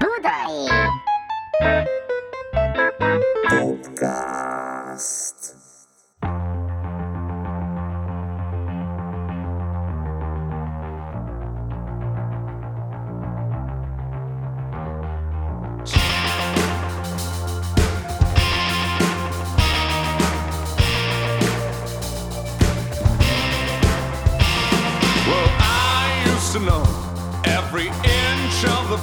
Budai! 0.00 0.56
Podcast. 3.50 5.59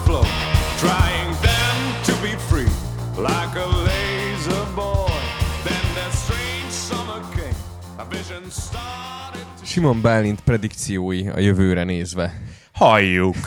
Floor, 0.06 0.26
trying 0.78 1.30
then 1.42 1.78
to 2.06 2.14
be 2.22 2.34
free, 2.50 2.72
like 3.16 3.56
a 3.60 3.68
laser 3.88 4.66
boy. 4.76 5.12
Then 5.64 5.86
that 5.98 6.12
strange 6.14 6.72
summer 6.72 7.22
came, 7.36 7.60
a 7.98 8.06
vision 8.10 8.50
started 8.50 9.46
to. 9.60 9.66
Simon 9.66 10.02
Bálint 10.02 10.42
predikciói 10.42 11.28
a 11.28 11.40
jövőre 11.40 11.84
nézve. 11.84 12.34
Halljuk. 12.74 13.38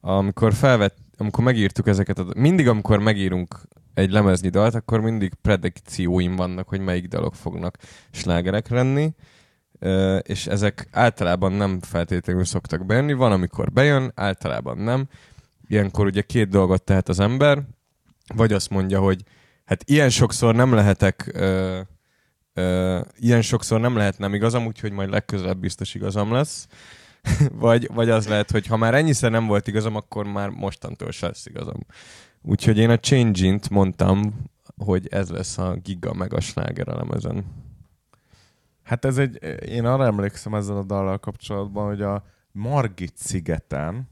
Amikor 0.00 0.54
felvett, 0.54 0.96
amikor 1.16 1.44
megírtuk 1.44 1.88
ezeket, 1.88 2.18
a, 2.18 2.26
mindig 2.36 2.68
amikor 2.68 2.98
megírunk 2.98 3.60
egy 3.94 4.10
lemeznyi 4.10 4.48
dalt, 4.48 4.74
akkor 4.74 5.00
mindig 5.00 5.34
predikcióim 5.42 6.36
vannak, 6.36 6.68
hogy 6.68 6.80
melyik 6.80 7.06
dalok 7.06 7.34
fognak 7.34 7.76
slágerek 8.10 8.68
lenni, 8.68 9.14
és 10.22 10.46
ezek 10.46 10.88
általában 10.92 11.52
nem 11.52 11.80
feltétlenül 11.80 12.44
szoktak 12.44 12.86
bejönni, 12.86 13.12
van, 13.12 13.32
amikor 13.32 13.72
bejön, 13.72 14.12
általában 14.14 14.78
nem. 14.78 15.08
Ilyenkor 15.68 16.06
ugye 16.06 16.22
két 16.22 16.48
dolgot 16.48 16.82
tehet 16.82 17.08
az 17.08 17.20
ember, 17.20 17.62
vagy 18.34 18.52
azt 18.52 18.70
mondja, 18.70 19.00
hogy 19.00 19.22
hát 19.64 19.82
ilyen 19.86 20.10
sokszor 20.10 20.54
nem 20.54 20.74
lehetek 20.74 21.30
ö, 21.32 21.80
ö, 22.54 23.00
ilyen 23.16 23.42
sokszor 23.42 23.80
nem 23.80 23.96
lehet 23.96 24.18
nem 24.18 24.34
igazam, 24.34 24.66
úgyhogy 24.66 24.92
majd 24.92 25.10
legközelebb 25.10 25.58
biztos 25.58 25.94
igazam 25.94 26.32
lesz. 26.32 26.68
vagy, 27.52 27.88
vagy 27.94 28.10
az 28.10 28.28
lehet, 28.28 28.50
hogy 28.50 28.66
ha 28.66 28.76
már 28.76 28.94
ennyiszer 28.94 29.30
nem 29.30 29.46
volt 29.46 29.66
igazam, 29.66 29.96
akkor 29.96 30.26
már 30.26 30.48
mostantól 30.48 31.10
se 31.10 31.26
lesz 31.26 31.46
igazam. 31.46 31.86
Úgyhogy 32.42 32.78
én 32.78 32.90
a 32.90 32.98
Change-int 32.98 33.70
mondtam, 33.70 34.34
hogy 34.76 35.08
ez 35.10 35.30
lesz 35.30 35.58
a 35.58 35.74
giga 35.82 36.14
meg 36.14 36.34
a 36.34 36.40
sláger 36.40 36.88
elemezen. 36.88 37.44
Hát 38.82 39.04
ez 39.04 39.18
egy, 39.18 39.42
én 39.68 39.84
arra 39.84 40.04
emlékszem 40.04 40.54
ezzel 40.54 40.76
a 40.76 40.82
dallal 40.82 41.18
kapcsolatban, 41.18 41.86
hogy 41.86 42.02
a 42.02 42.24
Margit 42.52 43.16
szigeten 43.16 44.08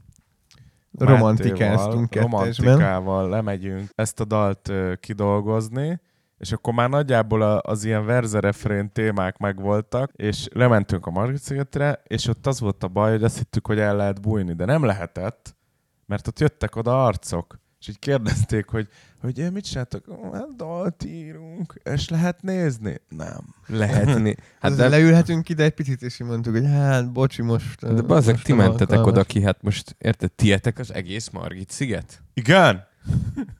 Romantikáztunk. 0.97 2.15
Romantikával 2.15 3.29
lemegyünk 3.29 3.89
ezt 3.95 4.19
a 4.19 4.25
dalt 4.25 4.71
kidolgozni, 4.99 6.01
és 6.37 6.51
akkor 6.51 6.73
már 6.73 6.89
nagyjából 6.89 7.41
az 7.41 7.83
ilyen 7.83 8.05
verze-refrén 8.05 8.91
témák 8.91 9.37
megvoltak, 9.37 10.11
és 10.15 10.47
lementünk 10.53 11.05
a 11.05 11.11
Margit 11.11 11.41
szigetre, 11.41 12.01
és 12.03 12.27
ott 12.27 12.47
az 12.47 12.59
volt 12.59 12.83
a 12.83 12.87
baj, 12.87 13.11
hogy 13.11 13.23
azt 13.23 13.37
hittük, 13.37 13.67
hogy 13.67 13.79
el 13.79 13.95
lehet 13.95 14.21
bújni, 14.21 14.53
de 14.53 14.65
nem 14.65 14.83
lehetett, 14.83 15.55
mert 16.05 16.27
ott 16.27 16.39
jöttek 16.39 16.75
oda 16.75 17.05
arcok, 17.05 17.59
és 17.79 17.87
így 17.87 17.99
kérdezték, 17.99 18.69
hogy, 18.69 18.87
hogy 19.21 19.39
"Eh, 19.39 19.49
mit 19.51 19.63
csináltok? 19.63 20.05
Hát 20.33 20.55
dalt 20.55 21.03
írunk, 21.05 21.81
és 21.93 22.09
lehet 22.09 22.41
nézni? 22.41 22.95
Nem. 23.09 23.55
Lehetni. 23.67 24.35
Hát 24.59 24.75
de 24.75 24.89
leülhetünk 24.89 25.49
ide 25.49 25.63
egy 25.63 25.73
picit, 25.73 26.01
és 26.01 26.17
mondtuk, 26.17 26.53
hogy 26.53 26.65
hát, 26.65 27.11
bocsi, 27.11 27.41
most... 27.41 27.93
de 27.93 28.01
bazeg, 28.01 28.33
most 28.33 28.45
ti 28.45 28.53
mentetek 28.53 28.89
alkalmas. 28.89 29.11
oda 29.11 29.23
ki, 29.23 29.41
hát 29.41 29.61
most 29.61 29.95
érted, 29.97 30.31
tietek 30.31 30.79
az 30.79 30.93
egész 30.93 31.29
Margit 31.29 31.69
sziget? 31.71 32.21
Igen? 32.33 32.83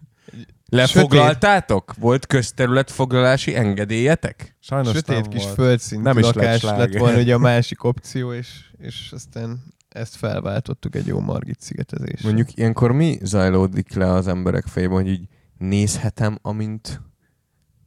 Lefoglaltátok? 0.69 1.93
Volt 1.99 2.25
közterületfoglalási 2.25 3.55
engedélyetek? 3.55 4.55
Sajnos 4.59 4.93
Sötét 4.95 5.15
nem 5.15 5.23
kis 5.29 5.43
volt. 5.43 5.53
földszintű 5.55 6.03
Nem 6.03 6.17
is 6.17 6.25
lett 6.25 6.35
lakás 6.35 6.61
lett, 6.63 6.73
sláger. 6.75 6.99
volna 6.99 7.19
ugye 7.19 7.33
a 7.33 7.37
másik 7.51 7.83
opció, 7.83 8.33
és, 8.33 8.49
és 8.77 9.09
aztán 9.13 9.63
ezt 9.89 10.15
felváltottuk 10.15 10.95
egy 10.95 11.07
jó 11.07 11.19
Margit 11.19 11.61
szigetezés. 11.61 12.21
Mondjuk 12.21 12.57
ilyenkor 12.57 12.91
mi 12.91 13.17
zajlódik 13.21 13.93
le 13.93 14.11
az 14.11 14.27
emberek 14.27 14.65
fejében, 14.65 14.95
hogy 14.95 15.07
így 15.07 15.27
nézhetem, 15.57 16.37
amint 16.41 17.01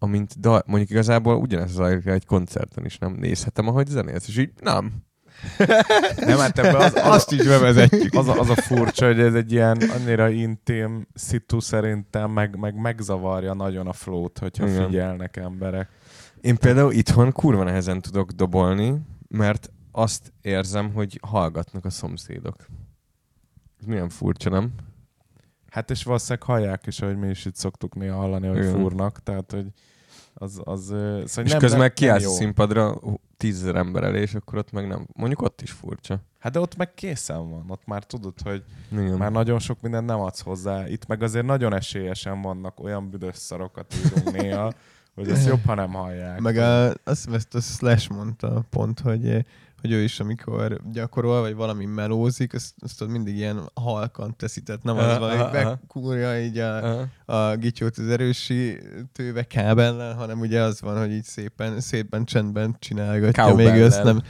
amint 0.03 0.41
dal, 0.41 0.63
mondjuk 0.67 0.91
igazából 0.91 1.37
ugyanez 1.37 1.71
zajlik 1.71 2.07
egy 2.07 2.27
koncerten 2.27 2.85
is, 2.85 2.99
nem 2.99 3.13
nézhetem, 3.13 3.69
ahogy 3.69 3.87
zenélsz, 3.87 4.29
és 4.29 4.39
így 4.39 4.53
nem. 4.61 4.93
Nem, 6.27 6.39
hát 6.39 6.59
ebbe 6.59 6.77
az, 6.77 6.95
az, 6.95 7.03
Azt 7.05 7.33
is 7.33 7.47
bevezetjük. 7.47 8.15
az, 8.15 8.29
a, 8.29 8.39
az 8.39 8.51
a 8.51 8.55
furcsa, 8.55 9.07
hogy 9.07 9.21
ez 9.21 9.35
egy 9.35 9.53
ilyen 9.53 9.77
annyira 9.77 10.29
intim 10.29 11.07
szitu 11.15 11.61
szerintem, 11.61 12.31
meg, 12.31 12.57
meg 12.59 12.75
megzavarja 12.75 13.55
nagyon 13.55 13.87
a 13.87 13.93
flót, 13.93 14.39
hogyha 14.39 14.69
Igen. 14.69 14.87
figyelnek 14.87 15.37
emberek. 15.37 15.89
Én 16.41 16.57
például 16.57 16.93
itthon 16.93 17.33
kurva 17.33 17.65
nehezen 17.65 18.01
tudok 18.01 18.31
dobolni, 18.31 19.01
mert 19.29 19.71
azt 19.93 20.33
érzem, 20.41 20.93
hogy 20.93 21.19
hallgatnak 21.27 21.85
a 21.85 21.91
szomszédok. 21.91 22.57
Ez 23.81 23.87
milyen 23.87 24.09
furcsa, 24.09 24.51
nem? 24.51 24.73
Hát 25.71 25.91
és 25.91 26.03
valószínűleg 26.03 26.43
hallják 26.43 26.87
is, 26.87 26.99
hogy 26.99 27.17
mi 27.17 27.29
is 27.29 27.45
itt 27.45 27.57
szoktuk 27.57 27.95
néha 27.95 28.17
hallani, 28.17 28.47
hogy 28.47 28.59
Igen. 28.59 28.73
fúrnak, 28.73 29.23
tehát 29.23 29.51
hogy 29.53 29.67
az, 30.35 30.61
az 30.65 30.85
szóval 30.85 31.45
és 31.45 31.51
nem, 31.51 31.59
közben 31.59 31.81
meg 31.81 31.93
kiállsz 31.93 32.25
a 32.25 32.29
színpadra 32.29 33.01
tízezer 33.37 33.75
ember 33.75 34.03
elé, 34.03 34.21
és 34.21 34.35
akkor 34.35 34.59
ott 34.59 34.73
meg 34.73 34.87
nem. 34.87 35.07
Mondjuk 35.13 35.43
ott 35.43 35.61
is 35.61 35.71
furcsa. 35.71 36.21
Hát 36.39 36.53
de 36.53 36.61
ott 36.61 36.77
meg 36.77 36.95
készen 36.95 37.51
van, 37.51 37.65
ott 37.69 37.87
már 37.87 38.05
tudod, 38.05 38.35
hogy 38.43 38.65
Igen. 38.93 39.17
már 39.17 39.33
nagyon 39.33 39.59
sok 39.59 39.81
mindent 39.81 40.07
nem 40.07 40.21
adsz 40.21 40.41
hozzá. 40.41 40.89
Itt 40.89 41.07
meg 41.07 41.23
azért 41.23 41.47
nagyon 41.47 41.75
esélyesen 41.75 42.43
vannak 42.43 42.81
olyan 42.81 43.11
büdös 43.11 43.37
szarokat 43.37 43.95
írunk 43.95 44.33
néha, 44.33 44.73
hogy 45.21 45.31
ezt 45.31 45.47
jobb, 45.47 45.65
ha 45.65 45.75
nem 45.75 45.93
hallják. 45.93 46.41
Meg 46.41 46.57
a, 46.57 46.87
azt 46.89 46.99
hiszem, 47.05 47.35
ezt 47.35 47.55
a 47.55 47.61
Slash 47.61 48.11
mondta 48.11 48.65
pont, 48.71 49.01
hogy, 49.01 49.45
hogy 49.81 49.93
ő 49.93 50.03
is, 50.03 50.21
amikor 50.21 50.81
gyakorol, 50.93 51.41
vagy 51.41 51.55
valami 51.55 51.85
melózik, 51.85 52.55
azt, 52.55 52.75
azt 52.79 53.07
mindig 53.07 53.37
ilyen 53.37 53.71
halkan 53.75 54.37
teszi, 54.37 54.63
tehát 54.63 54.83
nem 54.83 54.97
az 54.97 55.19
van, 55.19 55.39
hogy 55.39 55.51
bekúrja 55.53 56.41
így 56.41 56.59
a, 56.59 57.01
a 57.25 57.57
gityót 57.57 57.99
az 57.99 58.09
erősítőbe 58.09 59.43
kábellel, 59.43 60.15
hanem 60.15 60.41
ugye 60.41 60.61
az 60.61 60.81
van, 60.81 60.99
hogy 60.99 61.13
így 61.13 61.25
szépen, 61.25 61.81
szépen 61.81 62.25
csendben 62.25 62.77
csinálgatja, 62.79 63.55
még 63.55 63.67
ő 63.67 63.85
ezt 63.85 64.03
nem, 64.03 64.21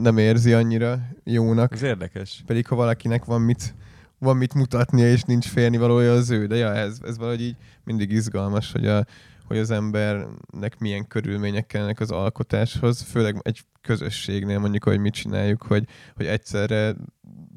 nem 0.00 0.18
érzi 0.18 0.52
annyira 0.52 0.98
jónak. 1.24 1.72
Ez 1.72 1.82
érdekes. 1.82 2.42
Pedig 2.46 2.66
ha 2.66 2.74
valakinek 2.74 3.24
van 3.24 3.40
mit, 3.40 3.74
van 4.18 4.36
mit 4.36 4.54
mutatnia, 4.54 5.10
és 5.10 5.22
nincs 5.22 5.48
félnivalója 5.48 6.12
az 6.12 6.30
ő, 6.30 6.46
de 6.46 6.56
ja, 6.56 6.74
ez, 6.74 6.98
ez 7.06 7.18
valahogy 7.18 7.42
így 7.42 7.56
mindig 7.84 8.10
izgalmas, 8.10 8.72
hogy, 8.72 8.86
a, 8.86 9.06
hogy 9.52 9.60
az 9.60 9.70
embernek 9.70 10.78
milyen 10.78 11.06
körülmények 11.06 11.66
kellenek 11.66 12.00
az 12.00 12.10
alkotáshoz, 12.10 13.02
főleg 13.02 13.40
egy 13.42 13.60
közösségnél 13.80 14.58
mondjuk, 14.58 14.84
hogy 14.84 14.98
mit 14.98 15.12
csináljuk, 15.12 15.62
hogy, 15.62 15.84
hogy 16.16 16.26
egyszerre 16.26 16.94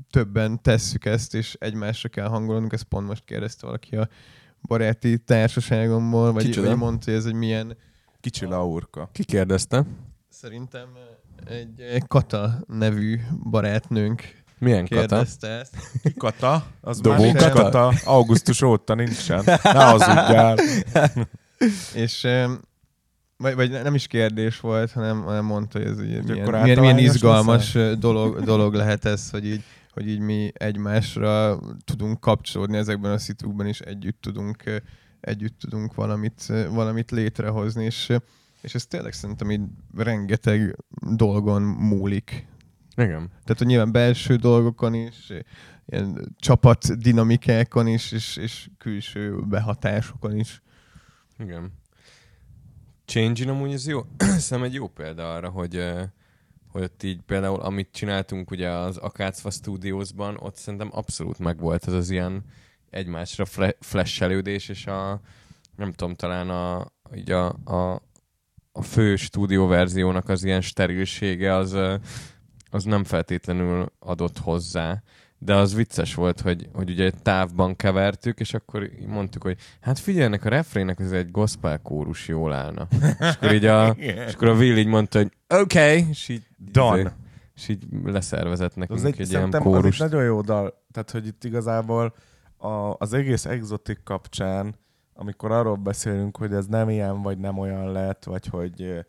többen 0.09 0.61
tesszük 0.61 1.05
ezt, 1.05 1.35
és 1.35 1.55
egymásra 1.59 2.09
kell 2.09 2.27
hangolnunk, 2.27 2.73
ezt 2.73 2.83
pont 2.83 3.07
most 3.07 3.23
kérdezte 3.25 3.65
valaki 3.65 3.95
a 3.95 4.09
baráti 4.61 5.17
társaságomból, 5.17 6.31
vagy, 6.31 6.43
Kicsoda? 6.43 6.67
vagy 6.67 6.77
mondta, 6.77 7.05
hogy 7.05 7.19
ez 7.19 7.25
egy 7.25 7.33
milyen, 7.33 7.77
Kicsi 8.19 8.45
laurka. 8.45 9.09
Ki 9.11 9.23
kérdezte? 9.23 9.85
szerintem 10.29 10.87
egy, 11.45 12.03
Kata 12.07 12.63
nevű 12.67 13.19
barátnőnk 13.49 14.43
Milyen 14.57 14.87
kata? 14.87 14.99
kérdezte 14.99 15.47
ezt. 15.47 15.75
Kata, 16.17 16.65
az 16.81 17.01
Dobó 17.01 17.23
már 17.23 17.35
kata? 17.35 17.61
kata. 17.61 17.93
Augusztus 18.05 18.61
óta 18.61 18.95
nincsen. 18.95 19.43
Ne 19.45 19.85
hazudjál. 19.85 20.55
És 21.95 22.27
vagy, 23.37 23.55
vagy 23.55 23.69
nem 23.69 23.95
is 23.95 24.07
kérdés 24.07 24.59
volt, 24.59 24.91
hanem, 24.91 25.21
hanem 25.21 25.45
mondta, 25.45 25.79
hogy 25.79 25.87
ez 25.87 25.99
ugye 25.99 26.21
milyen, 26.21 26.41
akkor 26.41 26.61
milyen, 26.61 26.79
milyen 26.79 26.95
általános 26.95 27.15
izgalmas 27.15 27.77
dolog, 27.99 28.43
dolog 28.43 28.73
lehet 28.73 29.05
ez, 29.05 29.29
hogy 29.29 29.45
így, 29.45 29.63
hogy 29.93 30.07
így 30.07 30.19
mi 30.19 30.51
egymásra 30.53 31.59
tudunk 31.85 32.19
kapcsolódni 32.19 32.77
ezekben 32.77 33.11
a 33.11 33.17
szitukban, 33.17 33.65
és 33.65 33.79
együtt 33.79 34.21
tudunk, 34.21 34.63
együtt 35.19 35.59
tudunk 35.59 35.93
valamit, 35.93 36.53
valamit 36.69 37.11
létrehozni, 37.11 37.85
és, 37.85 38.13
és 38.61 38.75
ez 38.75 38.85
tényleg 38.85 39.13
szerintem 39.13 39.51
így 39.51 39.61
rengeteg 39.95 40.75
dolgon 41.15 41.61
múlik. 41.61 42.47
Igen. 42.97 43.27
Tehát, 43.27 43.57
hogy 43.57 43.67
nyilván 43.67 43.91
belső 43.91 44.35
dolgokon 44.35 44.93
is, 44.93 45.31
ilyen 45.85 46.35
csapat 46.37 46.97
dinamikákon 46.97 47.87
is, 47.87 48.11
és, 48.11 48.37
és 48.37 48.69
külső 48.77 49.39
behatásokon 49.47 50.35
is. 50.35 50.61
Igen. 51.37 51.71
Change 53.05 53.49
amúgy 53.49 53.73
ez 53.73 53.87
jó. 53.87 54.01
Szerintem 54.17 54.63
egy 54.63 54.73
jó 54.73 54.87
példa 54.87 55.33
arra, 55.33 55.49
hogy, 55.49 55.83
hogy 56.67 56.83
ott 56.83 57.03
így 57.03 57.21
például, 57.21 57.59
amit 57.59 57.91
csináltunk 57.91 58.51
ugye 58.51 58.69
az 58.69 58.97
Akácfa 58.97 59.49
Studiosban, 59.49 60.37
ott 60.39 60.55
szerintem 60.55 60.89
abszolút 60.91 61.39
megvolt 61.39 61.87
ez 61.87 61.93
az 61.93 62.09
ilyen 62.09 62.43
egymásra 62.89 63.45
fle- 63.45 63.77
flashelődés, 63.79 64.69
és 64.69 64.85
a 64.85 65.21
nem 65.75 65.93
tudom, 65.93 66.13
talán 66.13 66.49
a, 66.49 66.91
így 67.15 67.31
a, 67.31 67.47
a, 67.63 68.01
a 68.71 68.81
fő 68.81 69.15
stúdió 69.15 69.67
verziónak 69.67 70.29
az 70.29 70.43
ilyen 70.43 70.61
sterilsége 70.61 71.55
az, 71.55 71.77
az 72.69 72.83
nem 72.83 73.03
feltétlenül 73.03 73.91
adott 73.99 74.37
hozzá. 74.37 75.03
De 75.45 75.55
az 75.55 75.75
vicces 75.75 76.15
volt, 76.15 76.41
hogy, 76.41 76.69
hogy 76.73 76.89
ugye 76.89 77.05
egy 77.05 77.21
távban 77.21 77.75
kevertük, 77.75 78.39
és 78.39 78.53
akkor 78.53 78.89
mondtuk, 79.07 79.43
hogy 79.43 79.57
hát 79.81 79.99
figyeljenek, 79.99 80.45
a 80.45 80.49
refrének 80.49 80.99
ez 80.99 81.11
egy 81.11 81.31
gospel 81.31 81.81
kórus 81.81 82.27
jól 82.27 82.53
állna. 82.53 82.87
és 83.19 83.35
akkor 83.35 83.53
így 83.53 83.65
a, 83.65 83.89
és 84.27 84.33
akkor 84.33 84.47
a 84.47 84.53
Will 84.53 84.77
így 84.77 84.87
mondta, 84.87 85.17
hogy 85.17 85.31
oké, 85.49 85.79
okay, 85.79 86.09
és 86.09 86.29
így, 86.29 86.43
Done. 86.57 87.15
és 87.55 87.67
így 87.67 87.83
leszervezett 88.03 88.75
nekünk 88.75 88.99
Az 88.99 89.05
egy, 89.05 89.11
egy, 89.11 89.17
ilyen 89.17 89.29
szerintem 89.29 89.61
az 89.61 89.67
egy 89.67 89.73
kórust. 89.73 89.99
nagyon 89.99 90.23
jó 90.23 90.41
dal. 90.41 90.83
Tehát, 90.91 91.11
hogy 91.11 91.27
itt 91.27 91.43
igazából 91.43 92.15
a, 92.57 92.95
az 92.97 93.13
egész 93.13 93.45
exotik 93.45 94.03
kapcsán, 94.03 94.75
amikor 95.13 95.51
arról 95.51 95.75
beszélünk, 95.75 96.37
hogy 96.37 96.53
ez 96.53 96.65
nem 96.65 96.89
ilyen, 96.89 97.21
vagy 97.21 97.37
nem 97.37 97.57
olyan 97.57 97.91
lett, 97.91 98.23
vagy 98.23 98.47
hogy 98.47 99.05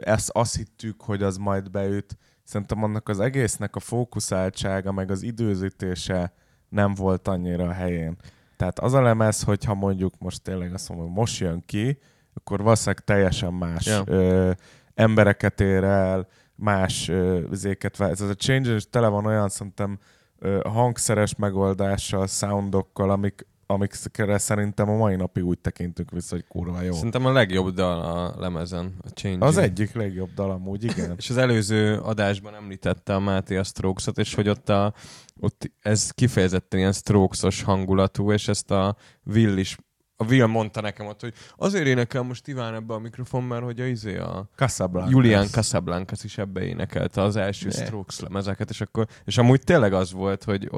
ezt 0.00 0.30
azt 0.32 0.56
hittük, 0.56 1.02
hogy 1.02 1.22
az 1.22 1.36
majd 1.36 1.70
beüt, 1.70 2.16
szerintem 2.50 2.82
annak 2.82 3.08
az 3.08 3.20
egésznek 3.20 3.76
a 3.76 3.80
fókuszáltsága, 3.80 4.92
meg 4.92 5.10
az 5.10 5.22
időzítése 5.22 6.32
nem 6.68 6.94
volt 6.94 7.28
annyira 7.28 7.64
a 7.64 7.72
helyén. 7.72 8.16
Tehát 8.56 8.78
az 8.78 8.92
a 8.92 9.02
lemez, 9.02 9.42
hogyha 9.42 9.74
mondjuk 9.74 10.14
most 10.18 10.42
tényleg 10.42 10.74
azt 10.74 10.88
mondom, 10.88 11.06
hogy 11.06 11.16
most 11.16 11.40
jön 11.40 11.62
ki, 11.66 11.98
akkor 12.34 12.62
valószínűleg 12.62 13.04
teljesen 13.04 13.52
más 13.54 13.86
Ja. 13.86 14.02
ö, 14.06 14.50
embereket 14.94 15.60
ér 15.60 15.84
el, 15.84 16.26
más 16.54 17.08
ö, 17.08 17.40
zéket 17.52 17.96
vár. 17.96 18.10
Ez 18.10 18.20
a 18.20 18.34
Change 18.34 18.74
is 18.74 18.88
tele 18.90 19.08
van 19.08 19.26
olyan 19.26 19.48
szerintem 19.48 19.98
ö, 20.38 20.60
hangszeres 20.64 21.34
megoldással, 21.36 22.26
soundokkal, 22.26 23.10
amik, 23.10 23.46
amikre 23.70 24.38
szerintem 24.38 24.88
a 24.88 24.96
mai 24.96 25.16
napig 25.16 25.44
úgy 25.44 25.58
tekintünk 25.58 26.10
vissza, 26.10 26.34
hogy 26.34 26.44
kurva 26.46 26.82
jó. 26.82 26.92
Szerintem 26.92 27.26
a 27.26 27.32
legjobb 27.32 27.74
dal 27.74 28.00
a 28.00 28.34
lemezen, 28.38 28.94
a 29.02 29.08
Change. 29.08 29.46
Az 29.46 29.56
egyik 29.56 29.92
legjobb 29.92 30.30
dal 30.34 30.50
amúgy, 30.50 30.84
igen. 30.84 31.14
És 31.18 31.30
az 31.30 31.36
előző 31.36 31.98
adásban 31.98 32.54
említette 32.54 33.14
a 33.14 33.20
Máté 33.20 33.56
a 33.56 33.62
Strokes-ot, 33.62 34.18
és 34.18 34.34
hogy 34.34 34.48
ott, 34.48 34.68
a, 34.68 34.94
ott 35.40 35.70
ez 35.80 36.10
kifejezetten 36.10 36.78
ilyen 36.78 36.92
Strokes-os 36.92 37.62
hangulatú, 37.62 38.32
és 38.32 38.48
ezt 38.48 38.70
a 38.70 38.96
Will 39.24 39.56
is 39.56 39.76
a 40.16 40.24
Will 40.24 40.46
mondta 40.46 40.80
nekem 40.80 41.06
ott, 41.06 41.20
hogy 41.20 41.34
azért 41.56 41.86
énekel 41.86 42.22
most 42.22 42.48
Iván 42.48 42.74
ebbe 42.74 42.94
a 42.94 42.98
mikrofon, 42.98 43.42
mert 43.42 43.62
hogy 43.62 43.80
a, 43.80 43.86
izé 43.86 44.16
a 44.16 44.48
Casablanca. 44.56 45.10
Julian 45.10 45.46
Casablancas 45.46 46.24
is 46.24 46.38
ebbe 46.38 46.62
énekelte 46.62 47.22
az 47.22 47.36
első 47.36 47.68
Ne. 47.68 47.84
Strokes 47.84 48.20
lemezeket, 48.20 48.70
és 48.70 48.80
akkor, 48.80 49.06
és 49.24 49.38
amúgy 49.38 49.60
tényleg 49.60 49.92
az 49.92 50.12
volt, 50.12 50.44
hogy, 50.44 50.70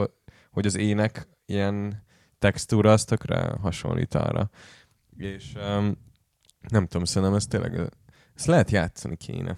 hogy 0.51 0.67
az 0.67 0.77
ének 0.77 1.29
ilyen 1.47 2.03
textúra 2.43 2.93
az 2.93 3.05
tökre 3.05 3.55
hasonlít 3.61 4.15
arra. 4.15 4.51
És 5.17 5.53
um, 5.55 5.97
nem 6.69 6.87
tudom, 6.87 7.05
szerintem 7.05 7.37
ez 7.37 7.47
tényleg, 7.47 7.91
ezt 8.37 8.47
lehet 8.47 8.71
játszani 8.71 9.17
kéne. 9.17 9.57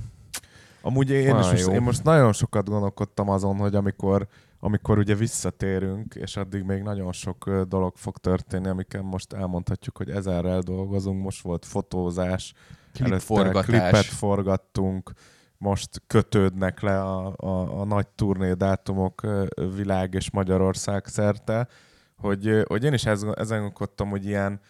Amúgy 0.82 1.10
én, 1.10 1.38
is 1.38 1.46
most, 1.46 1.68
én 1.68 1.82
most 1.82 2.02
nagyon 2.02 2.32
sokat 2.32 2.68
gondolkodtam 2.68 3.28
azon, 3.28 3.56
hogy 3.56 3.74
amikor, 3.74 4.28
amikor 4.60 4.98
ugye 4.98 5.14
visszatérünk, 5.14 6.14
és 6.14 6.36
addig 6.36 6.62
még 6.62 6.82
nagyon 6.82 7.12
sok 7.12 7.50
dolog 7.68 7.96
fog 7.96 8.18
történni, 8.18 8.68
amiken 8.68 9.04
most 9.04 9.32
elmondhatjuk, 9.32 9.96
hogy 9.96 10.10
ezerrel 10.10 10.60
dolgozunk, 10.60 11.22
most 11.22 11.42
volt 11.42 11.64
fotózás, 11.64 12.54
előtte 12.92 13.08
Klipforgatás. 13.08 13.64
klipet 13.64 14.04
forgattunk, 14.04 15.12
most 15.58 16.02
kötődnek 16.06 16.80
le 16.80 17.00
a, 17.02 17.34
a, 17.36 17.80
a 17.80 17.84
nagy 17.84 18.06
turnédátumok 18.06 19.22
ö, 19.22 19.46
világ 19.74 20.14
és 20.14 20.30
Magyarország 20.30 21.06
szerte, 21.06 21.68
hogy, 22.16 22.62
hogy 22.66 22.84
én 22.84 22.92
is 22.92 23.06
ez, 23.06 23.22
ezen 23.22 23.58
gondolkodtam, 23.58 24.08
hogy 24.08 24.26
ilyen 24.26 24.60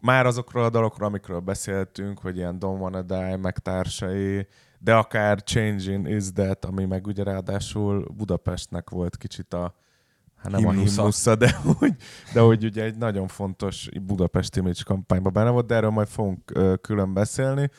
már 0.00 0.26
azokról 0.26 0.64
a 0.64 0.70
dalokról, 0.70 1.08
amikről 1.08 1.40
beszéltünk, 1.40 2.18
hogy 2.18 2.36
ilyen 2.36 2.56
Don't 2.60 2.80
Wanna 2.80 3.02
Die, 3.02 3.36
meg 3.36 3.58
társai, 3.58 4.46
de 4.78 4.94
akár 4.94 5.42
Changing 5.42 6.08
Is 6.08 6.32
That, 6.32 6.64
ami 6.64 6.84
meg 6.84 7.06
ugye 7.06 7.22
ráadásul 7.22 8.06
Budapestnek 8.16 8.90
volt 8.90 9.16
kicsit 9.16 9.54
a 9.54 9.74
hát 10.36 10.52
nem 10.52 10.60
Himnusza. 10.60 10.82
a 10.82 10.94
himnusza, 10.94 11.34
de 11.34 11.52
hogy, 11.78 11.94
de 12.32 12.40
hogy 12.40 12.64
ugye 12.64 12.82
egy 12.82 12.96
nagyon 12.96 13.26
fontos 13.26 13.88
Budapest 14.02 14.56
image 14.56 14.82
kampányban 14.84 15.32
benne 15.32 15.50
volt, 15.50 15.66
de 15.66 15.74
erről 15.74 15.90
majd 15.90 16.08
fogunk 16.08 16.52
külön 16.80 17.14
beszélni, 17.14 17.70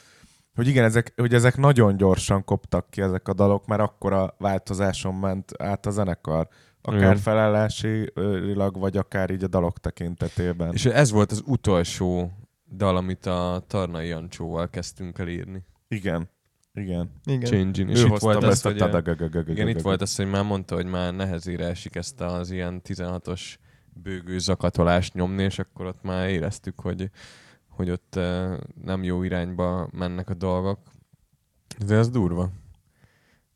hogy 0.55 0.67
igen, 0.67 0.83
ezek, 0.83 1.13
hogy 1.15 1.33
ezek 1.33 1.57
nagyon 1.57 1.97
gyorsan 1.97 2.43
koptak 2.43 2.89
ki 2.89 3.01
ezek 3.01 3.27
a 3.27 3.33
dalok, 3.33 3.65
mert 3.65 3.81
akkor 3.81 4.13
a 4.13 4.35
változáson 4.37 5.15
ment 5.15 5.51
át 5.61 5.85
a 5.85 5.91
zenekar. 5.91 6.47
Akár 6.87 6.99
Igen. 6.99 7.17
felállásilag, 7.17 8.79
vagy 8.79 8.97
akár 8.97 9.29
így 9.29 9.43
a 9.43 9.47
dalok 9.47 9.79
tekintetében. 9.79 10.73
És 10.73 10.85
ez 10.85 11.11
volt 11.11 11.31
az 11.31 11.43
utolsó 11.45 12.31
dal, 12.75 12.97
amit 12.97 13.25
a 13.25 13.63
Tarnai 13.67 14.07
Jancsóval 14.07 14.69
kezdtünk 14.69 15.19
el 15.19 15.27
írni. 15.27 15.63
Igen. 15.87 16.29
Igen. 16.73 17.11
Igen. 17.25 17.51
Change-in. 17.51 17.89
És 17.89 18.03
Ő 18.03 18.05
itt 18.05 18.17
volt 18.17 18.39
be 18.39 18.47
az, 18.47 18.53
ezt 18.53 18.65
a. 18.83 19.01
Igen, 19.47 19.67
itt 19.67 19.81
volt 19.81 20.01
az, 20.01 20.15
hogy 20.15 20.29
már 20.29 20.43
mondta, 20.43 20.75
hogy 20.75 20.85
már 20.85 21.13
nehezére 21.13 21.65
esik 21.65 21.95
ezt 21.95 22.21
az 22.21 22.51
ilyen 22.51 22.81
16-os 22.83 23.55
bőgő 23.93 24.39
zakatolást 24.39 25.13
nyomni, 25.13 25.43
és 25.43 25.59
akkor 25.59 25.85
ott 25.85 26.03
már 26.03 26.29
éreztük, 26.29 26.79
hogy, 26.79 27.09
hogy 27.67 27.89
ott 27.89 28.15
eh, 28.15 28.57
nem 28.83 29.03
jó 29.03 29.23
irányba 29.23 29.89
mennek 29.91 30.29
a 30.29 30.33
dolgok. 30.33 30.79
De 31.85 31.95
ez 31.95 32.09
durva. 32.09 32.49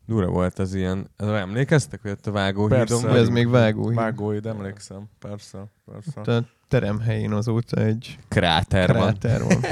Durva 0.10 0.32
volt 0.32 0.60
az 0.60 0.74
ilyen. 0.74 1.10
Emlékeztek, 1.18 2.02
hogy 2.02 2.12
ott 2.12 2.28
a 2.28 2.32
vágóhídon 2.32 3.02
Persze. 3.02 3.08
Ez 3.20 3.30
még 3.30 3.50
vágóhíd. 3.50 3.98
Vágóid, 3.98 4.46
emlékszem. 4.46 5.10
Persze, 5.20 5.66
persze. 5.86 6.20
Ott 6.20 6.28
A 6.28 6.44
terem 6.68 7.00
helyén 7.00 7.32
azóta 7.32 7.82
egy 7.82 8.20
kráter 8.28 8.94
van. 8.94 9.00
kráter 9.02 9.42
van. 9.44 9.64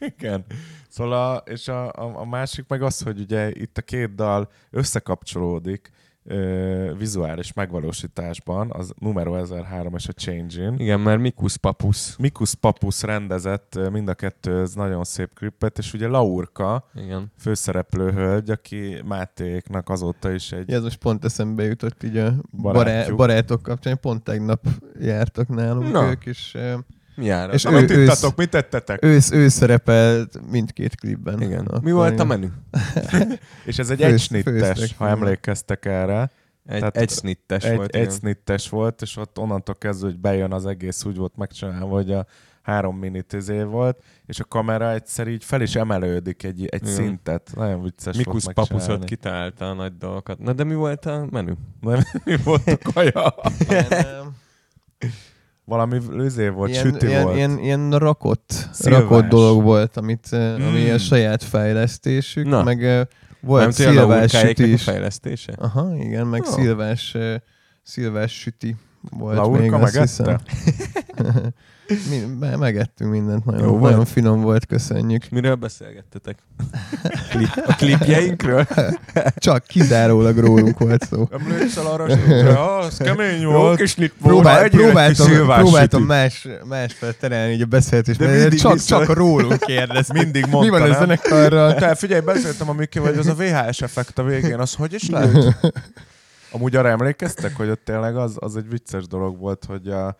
Igen. 0.18 0.44
Szóval, 0.88 1.12
a, 1.12 1.42
és 1.50 1.68
a, 1.68 1.86
a, 1.86 2.20
a 2.20 2.24
másik 2.24 2.64
meg 2.68 2.82
az, 2.82 3.00
hogy 3.02 3.20
ugye 3.20 3.50
itt 3.50 3.78
a 3.78 3.82
két 3.82 4.14
dal 4.14 4.50
összekapcsolódik 4.70 5.90
ö, 6.24 6.92
vizuális 6.98 7.52
megvalósításban, 7.52 8.70
az 8.72 8.92
numero 8.98 9.34
1003 9.36 9.94
és 9.94 10.08
a 10.08 10.12
Change-in. 10.12 10.74
Igen, 10.78 11.00
mert 11.00 11.20
Mikus 11.20 11.56
Papus. 11.56 12.16
Mikus 12.16 12.54
Papus 12.54 13.02
rendezett 13.02 13.78
mind 13.92 14.08
a 14.08 14.14
kettő 14.14 14.60
ez 14.60 14.74
nagyon 14.74 15.04
szép 15.04 15.30
klipet, 15.34 15.78
és 15.78 15.92
ugye 15.92 16.08
Laurka, 16.08 16.88
Igen. 16.94 17.32
főszereplő 17.38 18.10
hölgy, 18.12 18.50
aki 18.50 19.02
Mátéknak 19.04 19.88
azóta 19.88 20.30
is 20.32 20.52
egy... 20.52 20.68
Ja, 20.68 20.76
ez 20.76 20.82
most 20.82 20.98
pont 20.98 21.24
eszembe 21.24 21.62
jutott 21.64 22.02
így 22.02 22.16
a 22.16 22.34
Barátjuk. 22.50 23.16
bará- 23.16 23.16
barátok 23.16 23.62
kapcsán. 23.62 24.00
Pont 24.00 24.22
tegnap 24.22 24.66
jártak 25.00 25.48
nálunk 25.48 25.92
Na. 25.92 26.08
ők, 26.10 26.26
és 26.26 26.54
eh, 26.54 26.74
Mi 27.20 27.26
jár? 27.26 27.54
És 27.54 27.62
Na, 27.62 27.72
ő- 27.72 27.80
mit 27.80 27.90
ittatok, 27.90 28.36
mit 28.36 28.50
tettetek? 28.50 29.04
ő, 29.04 29.18
ő 29.32 29.48
szerepelt 29.48 30.40
mindkét 30.50 30.94
klipben. 30.94 31.42
Igen. 31.42 31.66
Akkor 31.66 31.80
Mi 31.82 31.92
volt 31.92 32.20
a 32.20 32.24
menü? 32.24 32.46
És 33.64 33.78
ez 33.78 33.90
egy 33.90 34.02
egysnittes, 34.02 34.94
ha 34.96 35.08
emlékeztek 35.08 35.84
erre. 35.84 36.30
Egy, 36.66 36.78
Tehát 36.78 36.96
egy 36.96 37.10
snittes 37.10 37.64
egy, 37.64 37.76
volt. 37.76 37.94
egy 37.94 38.02
igen. 38.02 38.14
snittes 38.14 38.68
volt, 38.68 39.02
és 39.02 39.16
ott 39.16 39.38
onnantól 39.38 39.74
kezdve, 39.74 40.06
hogy 40.06 40.18
bejön 40.18 40.52
az 40.52 40.66
egész, 40.66 41.04
úgy 41.04 41.16
volt 41.16 41.36
megcsinálva, 41.36 41.86
hogy 41.94 42.12
a 42.12 42.26
három 42.62 42.96
minit 42.98 43.32
izé 43.32 43.62
volt, 43.62 44.02
és 44.26 44.40
a 44.40 44.44
kamera 44.44 44.92
egyszer 44.92 45.28
így 45.28 45.44
fel 45.44 45.60
is 45.60 45.74
emelődik 45.74 46.42
egy, 46.42 46.66
egy 46.66 46.82
Igen. 46.82 46.94
szintet. 46.94 47.50
Nagyon 47.54 47.82
vicces 47.82 48.16
Mikus 48.16 48.44
volt 48.44 48.54
Papus 48.54 48.70
ott 48.70 48.76
megcsinálni. 48.76 49.04
kitalálta 49.04 49.70
a 49.70 49.74
nagy 49.74 49.96
dolgokat. 49.96 50.38
Na 50.38 50.52
de 50.52 50.64
mi 50.64 50.74
volt 50.74 51.06
a 51.06 51.26
menü? 51.30 51.52
Mi 52.24 52.36
volt 52.44 52.66
a 52.68 52.78
kaja? 52.92 53.34
Valami 55.64 55.98
lőzé 56.10 56.48
volt, 56.48 56.70
ilyen, 56.70 56.84
süti 56.84 57.06
ilyen, 57.06 57.22
volt. 57.22 57.36
ilyen, 57.36 57.58
ilyen 57.58 57.90
rakott, 57.98 58.68
Szilvás. 58.72 59.00
rakott 59.00 59.24
dolog 59.28 59.62
volt, 59.62 59.96
amit, 59.96 60.26
eh, 60.30 60.54
ami 60.54 60.88
Mm. 60.88 60.94
a 60.94 60.98
saját 60.98 61.42
fejlesztésük, 61.44 62.46
Na. 62.46 62.62
meg 62.62 62.84
eh, 62.84 63.06
volt 63.40 63.62
Nem 63.62 63.70
szilvás 63.70 64.30
süti 64.30 64.62
a 64.62 64.66
is. 64.66 64.82
fejlesztése? 64.82 65.52
Aha, 65.58 65.96
igen, 65.96 66.26
meg 66.26 66.42
Jó. 66.44 66.50
szilvás, 66.52 67.14
eh, 67.14 67.36
szilvás 67.82 68.32
süti 68.40 68.76
volt 69.10 69.36
Laurka 69.36 69.60
még, 69.60 69.72
azt 69.72 69.82
megette? 69.82 70.00
hiszem. 70.00 71.52
Mi, 72.10 72.36
me- 72.40 72.56
megettünk 72.56 73.10
mindent, 73.10 73.44
nagyon, 73.44 73.60
Jó 73.60 73.66
Jó, 73.66 73.76
volt? 73.78 73.90
nagyon 73.90 74.04
finom 74.06 74.40
volt, 74.40 74.66
köszönjük. 74.66 75.28
Miről 75.30 75.54
beszélgettetek? 75.54 76.38
A 77.66 77.74
klipjeinkről? 77.76 78.66
Csak 79.36 79.64
kizárólag 79.66 80.38
rólunk 80.38 80.78
volt 80.78 81.06
szó. 81.10 81.28
Emlékszel 81.32 81.86
arra, 81.86 82.02
hogy 82.02 82.38
ah, 82.46 82.78
az 82.84 82.96
kemény 82.96 83.44
volt. 83.44 83.78
kis 83.80 83.96
Próbál, 84.22 84.62
egy 84.62 84.70
kis 84.70 84.80
próbáltam, 84.80 85.26
szilvás 85.26 85.60
próbáltam 85.60 86.00
sütit. 86.00 86.14
más, 86.14 86.48
másfele 86.68 87.12
terelni 87.12 87.52
így 87.52 87.62
a 87.62 87.66
beszélgetést, 87.66 88.18
De 88.18 88.26
mert 88.26 88.58
csak, 88.58 88.82
csak 88.82 89.12
rólunk 89.14 89.58
kérdez. 89.58 90.08
Mindig 90.20 90.44
Mi 90.44 90.50
mondta, 90.50 90.78
van 90.78 90.90
a 90.90 90.94
zenekarral? 90.94 91.74
Te 91.74 91.94
figyelj, 91.94 92.20
beszéltem 92.20 92.68
a 92.68 92.72
Miki, 92.72 92.98
hogy 92.98 93.18
az 93.18 93.26
a 93.26 93.34
VHS 93.34 93.80
effekt 93.82 94.18
a 94.18 94.22
végén, 94.22 94.58
az 94.58 94.74
hogy 94.74 94.94
is 94.94 95.08
lehet? 95.10 95.56
Amúgy 96.52 96.76
arra 96.76 96.88
emlékeztek, 96.88 97.56
hogy 97.56 97.68
ott 97.68 97.84
tényleg 97.84 98.16
az, 98.16 98.36
az 98.40 98.56
egy 98.56 98.68
vicces 98.68 99.06
dolog 99.06 99.38
volt, 99.38 99.64
hogy, 99.64 99.88
a, 99.88 100.16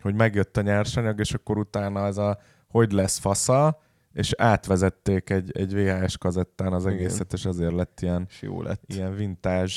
hogy 0.00 0.14
megjött 0.14 0.56
a 0.56 0.60
nyersanyag, 0.60 1.20
és 1.20 1.34
akkor 1.34 1.58
utána 1.58 2.04
az 2.04 2.18
a 2.18 2.38
hogy 2.68 2.92
lesz 2.92 3.18
fasza, 3.18 3.80
és 4.12 4.32
átvezették 4.36 5.30
egy, 5.30 5.50
egy 5.56 5.74
VHS 5.74 6.18
kazettán 6.18 6.72
az 6.72 6.84
Igen. 6.84 6.96
egészet, 6.96 7.32
és 7.32 7.44
azért 7.44 7.72
lett 7.72 8.00
ilyen, 8.00 8.26
És 8.28 8.42
jó 8.42 8.62
lett. 8.62 8.82
ilyen 8.86 9.14
vintage 9.14 9.72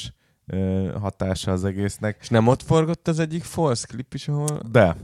hatása 1.00 1.52
az 1.52 1.64
egésznek. 1.64 2.18
És 2.20 2.30
nem 2.30 2.48
ott 2.48 2.62
forgott 2.62 3.08
az 3.08 3.20
egyik 3.20 3.44
false 3.44 3.88
klip 3.88 4.14
is, 4.14 4.28
ahol... 4.28 4.60
De 4.72 4.96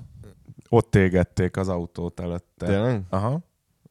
ott 0.69 0.95
égették 0.95 1.57
az 1.57 1.67
autót 1.67 2.19
előtte. 2.19 2.65
Tényleg? 2.65 3.01
Aha. 3.09 3.39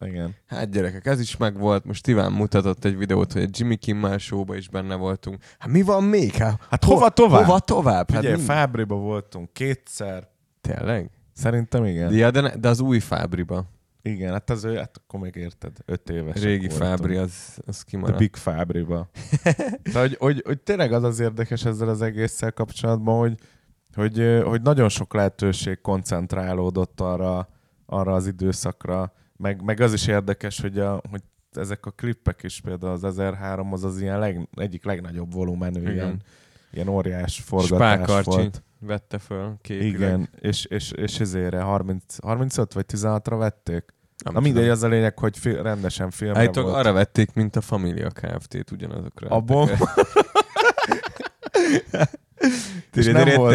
Igen. 0.07 0.35
Hát 0.47 0.71
gyerekek, 0.71 1.07
ez 1.07 1.21
is 1.21 1.37
megvolt. 1.37 1.85
Most 1.85 2.07
Iván 2.07 2.33
mutatott 2.33 2.85
egy 2.85 2.97
videót, 2.97 3.33
hogy 3.33 3.43
a 3.43 3.49
Jimmy 3.51 3.77
Kimmel 3.77 4.19
show 4.19 4.53
is 4.53 4.69
benne 4.69 4.95
voltunk. 4.95 5.43
Hát 5.59 5.71
mi 5.71 5.83
van 5.83 6.05
még? 6.05 6.33
Hát, 6.33 6.61
Hát 6.71 6.85
hova 6.85 7.09
tovább? 7.09 7.45
Hova 7.45 7.59
tovább? 7.59 8.11
Hát 8.11 8.23
Ugye? 8.23 8.37
Fábriba 8.37 8.95
voltunk 8.95 9.53
kétszer. 9.53 10.29
Tényleg? 10.61 11.11
Szerintem 11.33 11.85
igen. 11.85 12.15
Ja, 12.15 12.31
de, 12.31 12.41
ne, 12.41 12.57
de 12.57 12.69
az 12.69 12.81
új 12.81 12.99
Fábriba. 12.99 13.65
Igen, 14.03 14.33
hát 14.33 14.51
az 14.51 14.65
ő, 14.65 14.77
hát 14.77 15.01
akkor 15.05 15.21
még 15.21 15.35
érted, 15.37 15.77
öt 15.85 16.11
éves. 16.11 16.43
Régi 16.43 16.69
Fábri, 16.69 17.17
az, 17.17 17.59
az 17.67 17.77
The 17.77 17.85
kimaradt. 17.91 18.19
Big 18.19 18.37
Fábriba. 18.37 19.11
Tehát, 19.83 19.93
hogy, 19.93 20.17
hogy, 20.19 20.43
hogy, 20.47 20.61
tényleg 20.61 20.93
az 20.93 21.03
az 21.03 21.21
érdekes 21.21 21.65
ezzel 21.65 21.89
az 21.89 22.03
egésszel 22.03 22.53
kapcsolatban, 22.53 23.19
hogy, 23.19 23.39
hogy, 23.95 24.43
hogy 24.45 24.63
nagyon 24.63 24.89
sok 24.89 25.15
lehetőség 25.15 25.81
koncentrálódott 25.81 27.01
arra, 27.01 27.49
arra 27.87 28.15
az 28.15 28.27
időszakra, 28.27 29.13
meg, 29.43 29.63
meg 29.63 29.81
az 29.81 29.93
is 29.93 30.07
érdekes, 30.07 30.61
hogy, 30.61 30.79
a, 30.79 31.03
hogy 31.11 31.23
ezek 31.53 31.87
a 31.87 31.91
klippek 31.91 32.43
is, 32.43 32.61
például 32.61 32.93
az 32.93 33.05
1003 33.05 33.73
az 33.73 33.85
az 33.85 34.01
ilyen 34.01 34.19
leg, 34.19 34.49
egyik 34.55 34.85
legnagyobb 34.85 35.33
volumenű, 35.33 35.81
Igen. 35.81 35.93
ilyen, 35.93 36.23
ilyen 36.71 36.89
óriás 36.89 37.41
forgatás 37.41 37.99
Spákarcsi 37.99 38.31
volt. 38.31 38.63
vette 38.79 39.19
föl 39.19 39.59
képileg. 39.61 39.95
Igen, 39.95 40.29
és, 40.41 40.65
és, 40.65 40.91
és 40.91 41.21
ezére 41.21 41.61
30, 41.61 42.23
35 42.23 42.73
vagy 42.73 42.85
16-ra 42.89 43.35
vették. 43.39 43.95
Nem 44.25 44.33
Na 44.33 44.41
mindegy, 44.41 44.69
az 44.69 44.83
a 44.83 44.89
lényeg, 44.89 45.19
hogy 45.19 45.39
fi, 45.39 45.53
rendesen 45.53 46.11
filmre 46.11 46.39
Állítólag 46.39 46.71
volt. 46.71 46.85
arra 46.85 46.93
vették, 46.95 47.33
mint 47.35 47.57
a 47.57 47.61
Familia 47.61 48.09
Kft-t 48.09 48.71
ugyanazokra. 48.71 49.29
Abból 49.29 49.71
És, 52.95 53.07
nem 53.07 53.25
volt- 53.37 53.53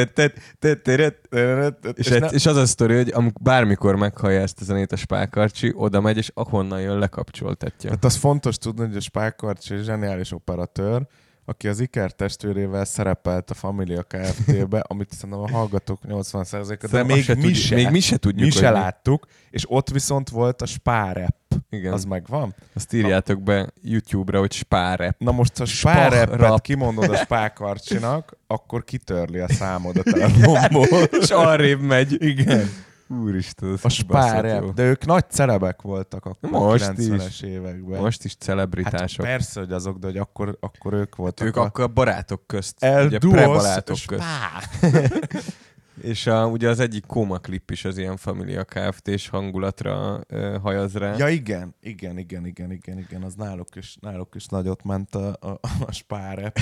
és, 1.95 2.09
és, 2.09 2.31
és 2.31 2.45
az 2.45 2.55
a 2.55 2.65
sztori, 2.65 2.95
hogy 2.95 3.11
amik 3.13 3.41
bármikor 3.41 3.95
meghallja 3.95 4.41
ezt 4.41 4.61
a 4.61 4.63
zenét 4.63 4.91
a 4.91 4.95
spákarcsi, 4.95 5.73
oda 5.75 6.01
megy, 6.01 6.17
és 6.17 6.31
ahonnan 6.33 6.81
jön, 6.81 6.99
lekapcsoltatja. 6.99 7.89
Hát 7.89 8.05
az 8.05 8.15
fontos 8.15 8.57
tudni, 8.57 8.85
hogy 8.85 8.95
a 8.95 8.99
Spákarcs 8.99 9.71
egy 9.71 9.83
zseniális 9.83 10.31
operatőr, 10.31 11.01
aki 11.45 11.67
az 11.67 11.79
Iker 11.79 12.11
testvérével 12.11 12.85
szerepelt 12.85 13.49
a 13.49 13.53
Familia 13.53 14.03
Kft-be, 14.03 14.79
amit 14.89 15.11
szerintem 15.13 15.39
a 15.39 15.49
hallgatók 15.51 15.99
80%-a, 16.07 16.87
de 16.87 17.03
még 17.03 17.15
mi, 17.27 17.33
tudjuk- 17.33 17.55
se, 17.55 17.75
még 17.75 17.89
mi 17.89 17.99
se 17.99 18.17
tudjuk, 18.17 18.45
mi 18.45 18.51
se 18.51 18.69
láttuk, 18.69 19.25
és 19.49 19.63
ott 19.67 19.89
viszont 19.89 20.29
volt 20.29 20.61
a 20.61 20.65
Spárep. 20.65 21.35
Igen. 21.77 21.93
Az 21.93 22.03
megvan? 22.03 22.55
Azt 22.73 22.93
írjátok 22.93 23.41
be 23.41 23.69
YouTube-ra, 23.81 24.39
hogy 24.39 24.51
spárep. 24.51 25.15
Na 25.19 25.31
most, 25.31 25.57
ha 25.57 25.65
Spárepet 25.65 26.61
kimondod 26.61 27.09
a 27.09 27.15
Spákarcsinak, 27.15 28.37
akkor 28.47 28.83
kitörli 28.83 29.39
a 29.39 29.53
számod 29.53 29.97
a 29.97 30.03
telefonból. 30.03 31.03
És 31.21 31.29
arrébb 31.29 31.81
megy. 31.81 32.23
Igen. 32.23 32.69
Úristen, 33.09 33.77
A 33.81 33.89
Spárep. 33.89 34.73
De 34.73 34.83
ők 34.83 35.05
nagy 35.05 35.29
celebek 35.29 35.81
voltak 35.81 36.25
akkor 36.25 36.49
Most 36.49 36.87
a 36.87 36.93
90-es 36.93 37.25
is. 37.29 37.41
években. 37.41 38.01
Most 38.01 38.23
is 38.23 38.31
hát 38.31 38.41
celebritások. 38.41 39.25
persze, 39.25 39.59
hogy 39.59 39.71
azok, 39.71 39.97
de 39.97 40.07
hogy 40.07 40.17
akkor, 40.17 40.57
akkor 40.59 40.93
ők 40.93 41.15
voltak 41.15 41.47
ők 41.47 41.55
a... 41.55 41.61
akkor 41.61 41.83
a 41.83 41.87
barátok 41.87 42.47
közt. 42.47 42.83
El 42.83 43.05
ugye 43.05 43.17
Duos 43.17 43.35
prebarátok 43.35 43.97
közt. 44.05 44.23
Spá. 44.23 44.61
És 46.01 46.27
a, 46.27 46.45
ugye 46.45 46.69
az 46.69 46.79
egyik 46.79 47.05
kóma 47.05 47.37
klip 47.37 47.71
is 47.71 47.85
az 47.85 47.97
ilyen 47.97 48.17
Familia 48.17 48.63
Kft-s 48.63 49.29
hangulatra 49.29 50.19
uh, 50.29 50.57
hajaz 50.61 50.93
rá. 50.93 51.15
Ja 51.17 51.27
igen, 51.27 51.75
igen, 51.81 52.17
igen, 52.17 52.45
igen, 52.45 52.71
igen, 52.71 52.97
igen, 52.97 53.23
az 53.23 53.35
náluk 53.35 53.75
is, 53.75 53.97
náluk 54.01 54.35
is 54.35 54.45
nagyot 54.45 54.83
ment 54.83 55.15
a, 55.15 55.37
a, 55.39 55.59
a 55.85 55.91
spárep. 55.91 56.59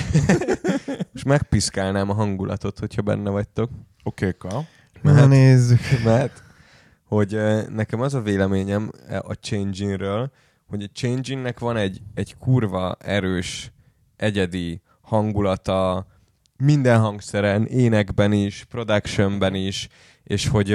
És 1.14 1.22
megpiszkálnám 1.22 2.10
a 2.10 2.14
hangulatot, 2.14 2.78
hogyha 2.78 3.02
benne 3.02 3.30
vagytok. 3.30 3.70
Okéka. 4.02 4.64
Na 5.02 5.26
nézzük. 5.26 5.80
Mert 6.04 6.44
hogy 7.06 7.38
nekem 7.68 8.00
az 8.00 8.14
a 8.14 8.20
véleményem 8.20 8.90
eh, 9.08 9.28
a 9.28 9.34
Changing-ről, 9.34 10.30
hogy 10.66 10.82
a 10.82 10.92
Changing-nek 10.92 11.58
van 11.58 11.76
egy, 11.76 12.00
egy 12.14 12.36
kurva 12.38 12.96
erős, 13.00 13.72
egyedi 14.16 14.82
hangulata, 15.00 16.06
minden 16.58 17.00
hangszeren, 17.00 17.66
énekben 17.66 18.32
is, 18.32 18.64
productionben 18.64 19.54
is, 19.54 19.88
és 20.22 20.48
hogy, 20.48 20.68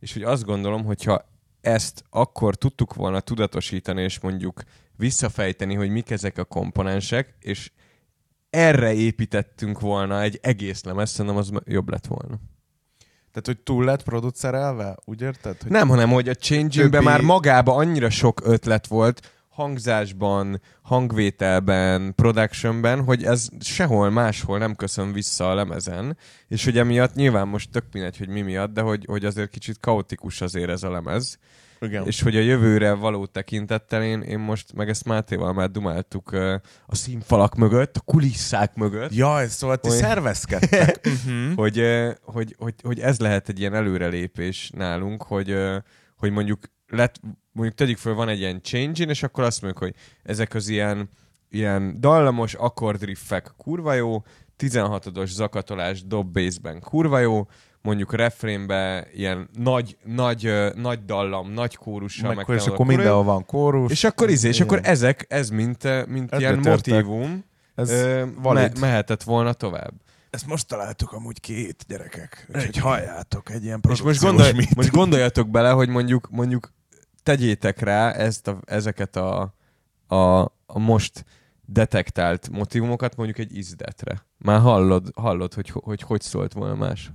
és 0.00 0.12
hogy 0.12 0.22
azt 0.22 0.44
gondolom, 0.44 0.84
hogyha 0.84 1.24
ezt 1.60 2.04
akkor 2.10 2.54
tudtuk 2.54 2.94
volna 2.94 3.20
tudatosítani, 3.20 4.02
és 4.02 4.20
mondjuk 4.20 4.62
visszafejteni, 4.96 5.74
hogy 5.74 5.90
mik 5.90 6.10
ezek 6.10 6.38
a 6.38 6.44
komponensek, 6.44 7.34
és 7.40 7.70
erre 8.50 8.92
építettünk 8.92 9.80
volna 9.80 10.22
egy 10.22 10.38
egész 10.42 10.84
lemez, 10.84 11.10
szerintem 11.10 11.36
az 11.36 11.52
jobb 11.64 11.88
lett 11.88 12.06
volna. 12.06 12.38
Tehát, 13.32 13.46
hogy 13.46 13.58
túl 13.58 13.84
lett 13.84 14.02
producerelve? 14.02 14.96
Úgy 15.04 15.20
érted? 15.20 15.62
Hogy 15.62 15.70
Nem, 15.70 15.88
hanem 15.88 16.10
hogy 16.10 16.28
a 16.28 16.34
changingben 16.34 16.90
Többi- 16.90 17.04
már 17.04 17.20
magába 17.20 17.74
annyira 17.74 18.10
sok 18.10 18.40
ötlet 18.44 18.86
volt, 18.86 19.37
hangzásban, 19.58 20.60
hangvételben, 20.82 22.14
productionben, 22.14 23.04
hogy 23.04 23.24
ez 23.24 23.48
sehol 23.60 24.10
máshol 24.10 24.58
nem 24.58 24.74
köszön 24.74 25.12
vissza 25.12 25.50
a 25.50 25.54
lemezen, 25.54 26.16
és 26.48 26.64
hogy 26.64 26.78
emiatt 26.78 27.14
nyilván 27.14 27.48
most 27.48 27.70
tök 27.70 27.84
mindegy, 27.92 28.16
hogy 28.18 28.28
mi 28.28 28.40
miatt, 28.40 28.72
de 28.72 28.80
hogy, 28.80 29.04
hogy 29.08 29.24
azért 29.24 29.50
kicsit 29.50 29.80
kaotikus 29.80 30.40
azért 30.40 30.70
ez 30.70 30.82
a 30.82 30.90
lemez, 30.90 31.38
Igen. 31.80 32.06
és 32.06 32.22
hogy 32.22 32.36
a 32.36 32.40
jövőre 32.40 32.92
való 32.92 33.26
tekintettel 33.26 34.02
én, 34.02 34.20
én 34.20 34.38
most, 34.38 34.72
meg 34.72 34.88
ezt 34.88 35.04
Mátéval 35.04 35.52
már 35.52 35.70
dumáltuk 35.70 36.32
a 36.86 36.94
színfalak 36.94 37.54
mögött, 37.54 37.96
a 37.96 38.00
kulisszák 38.00 38.74
mögött, 38.74 39.14
Jaj, 39.14 39.48
szóval 39.48 39.76
ti 39.76 39.88
Hogy- 39.88 39.98
szervezkedtek. 39.98 41.06
uh-huh. 41.06 41.54
hogy, 41.62 41.82
hogy, 42.22 42.54
hogy, 42.58 42.74
hogy 42.82 43.00
ez 43.00 43.18
lehet 43.18 43.48
egy 43.48 43.58
ilyen 43.60 43.74
előrelépés 43.74 44.70
nálunk, 44.74 45.22
hogy, 45.22 45.54
hogy 46.16 46.30
mondjuk 46.30 46.60
lett, 46.88 47.20
mondjuk 47.52 47.76
tegyük 47.76 47.98
föl, 47.98 48.14
van 48.14 48.28
egy 48.28 48.38
ilyen 48.38 48.62
change 48.62 49.04
és 49.04 49.22
akkor 49.22 49.44
azt 49.44 49.62
mondjuk, 49.62 49.82
hogy 49.82 49.94
ezek 50.22 50.54
az 50.54 50.68
ilyen, 50.68 51.08
ilyen 51.50 52.00
dallamos 52.00 52.54
akkordriffek 52.54 53.52
kurva 53.56 53.92
jó, 53.92 54.22
16-os 54.58 55.26
zakatolás 55.26 56.06
dob 56.06 56.32
bassben 56.32 56.80
kurva 56.80 57.18
jó, 57.18 57.46
mondjuk 57.82 58.14
refrénbe 58.14 59.06
ilyen 59.14 59.48
nagy, 59.52 59.96
nagy, 60.04 60.52
nagy 60.74 61.04
dallam, 61.04 61.52
nagy 61.52 61.76
kórussal 61.76 62.34
Meg, 62.34 62.44
hogy 62.44 62.56
és 62.56 62.66
akkor 62.66 62.86
mindenhol 62.86 63.22
van 63.24 63.44
kórus. 63.44 63.90
És 63.90 64.04
akkor 64.04 64.30
izé, 64.30 64.48
és 64.48 64.60
akkor 64.60 64.80
ezek, 64.82 65.24
ez 65.28 65.48
mint, 65.48 66.06
mint 66.06 66.34
ilyen 66.38 66.52
Egyetértek. 66.52 67.04
motívum, 67.04 67.44
Ez 67.74 67.90
ö, 67.90 68.24
me- 68.42 68.78
mehetett 68.80 69.22
volna 69.22 69.52
tovább. 69.52 69.92
Ezt 70.30 70.46
most 70.46 70.68
találtuk 70.68 71.12
amúgy 71.12 71.40
két 71.40 71.84
gyerekek. 71.88 72.48
Egy 72.52 72.76
halljátok, 72.76 73.50
egy 73.50 73.64
ilyen 73.64 73.80
És 73.90 74.02
most, 74.02 74.20
gondolj, 74.20 74.52
most 74.76 74.90
gondoljatok 74.90 75.48
bele, 75.48 75.70
hogy 75.70 75.88
mondjuk, 75.88 76.28
mondjuk 76.30 76.72
tegyétek 77.28 77.80
rá 77.80 78.10
ezt 78.12 78.48
a, 78.48 78.58
ezeket 78.64 79.16
a, 79.16 79.54
a, 80.06 80.40
a 80.66 80.78
most 80.78 81.24
detektált 81.64 82.48
motivumokat 82.50 83.16
mondjuk 83.16 83.38
egy 83.38 83.56
izdetre. 83.56 84.26
Már 84.38 84.60
hallod, 84.60 85.10
hallod 85.14 85.54
hogy, 85.54 85.70
hogy 85.70 86.02
hogy 86.02 86.20
szólt 86.20 86.52
volna 86.52 86.74
más. 86.74 87.10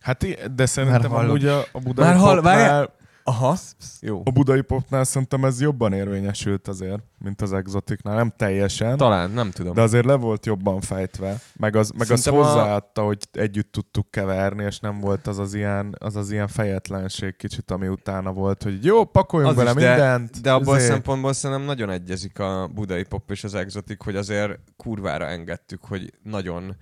Hát 0.00 0.52
de 0.54 0.66
szerintem 0.66 1.14
amúgy 1.14 1.46
a, 1.46 1.58
a 1.72 1.78
budai 1.78 2.06
Már 2.06 2.16
hall- 2.16 2.34
popnál! 2.34 2.94
Aha. 3.28 3.56
Jó. 4.00 4.22
a 4.24 4.30
budai 4.30 4.60
popnál 4.62 5.04
szerintem 5.04 5.44
ez 5.44 5.60
jobban 5.60 5.92
érvényesült 5.92 6.68
azért, 6.68 7.02
mint 7.18 7.40
az 7.42 7.52
exotiknál. 7.52 8.14
Nem 8.16 8.32
teljesen, 8.36 8.96
Talán, 8.96 9.30
nem 9.30 9.50
tudom. 9.50 9.74
de 9.74 9.80
azért 9.82 10.04
le 10.04 10.14
volt 10.14 10.46
jobban 10.46 10.80
fejtve. 10.80 11.40
Meg 11.56 11.76
az, 11.76 11.90
meg 11.90 12.10
az 12.10 12.20
Szerintem 12.20 12.34
a- 12.48 12.52
hozzáadta, 12.52 13.02
hogy 13.04 13.18
együtt 13.32 13.72
tudtuk 13.72 14.10
keverni, 14.10 14.64
és 14.64 14.78
nem 14.80 15.00
volt 15.00 15.26
az 15.26 15.38
az 15.38 15.54
ilyen, 15.54 15.94
az 15.98 16.16
az 16.16 16.30
ilyen 16.30 16.48
fejetlenség 16.48 17.36
kicsit, 17.36 17.70
ami 17.70 17.88
utána 17.88 18.32
volt, 18.32 18.62
hogy 18.62 18.84
jó, 18.84 19.04
pakoljunk 19.04 19.58
Az 19.58 19.64
bele 19.64 19.70
is, 19.70 19.76
de- 19.82 19.88
mindent. 19.88 20.40
De 20.40 20.52
abban 20.52 20.74
a 20.74 20.78
izé. 20.78 20.86
szempontból 20.86 21.32
szerintem 21.32 21.66
nagyon 21.66 21.90
egyezik 21.90 22.38
a 22.38 22.68
budai 22.74 23.04
pop 23.04 23.30
és 23.30 23.44
az 23.44 23.54
exotik, 23.54 24.00
hogy 24.02 24.16
azért 24.16 24.58
kurvára 24.76 25.26
engedtük, 25.26 25.84
hogy 25.84 26.12
nagyon 26.22 26.76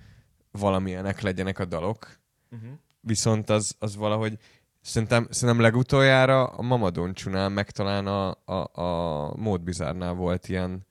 valamilyenek 0.51 1.21
legyenek 1.21 1.59
a 1.59 1.65
dalok. 1.65 2.19
Uh-huh. 2.51 2.69
Viszont 3.01 3.49
az, 3.49 3.75
az 3.79 3.95
valahogy 3.95 4.37
szerintem, 4.87 5.27
szerintem 5.29 5.63
legutoljára 5.63 6.43
a 6.45 6.61
Mamadoncsúnál, 6.61 7.49
meg 7.49 7.71
talán 7.71 8.07
a, 8.07 8.37
a, 8.45 8.81
a 8.81 9.33
Módbizárnál 9.35 10.13
volt 10.13 10.47
ilyen. 10.49 10.85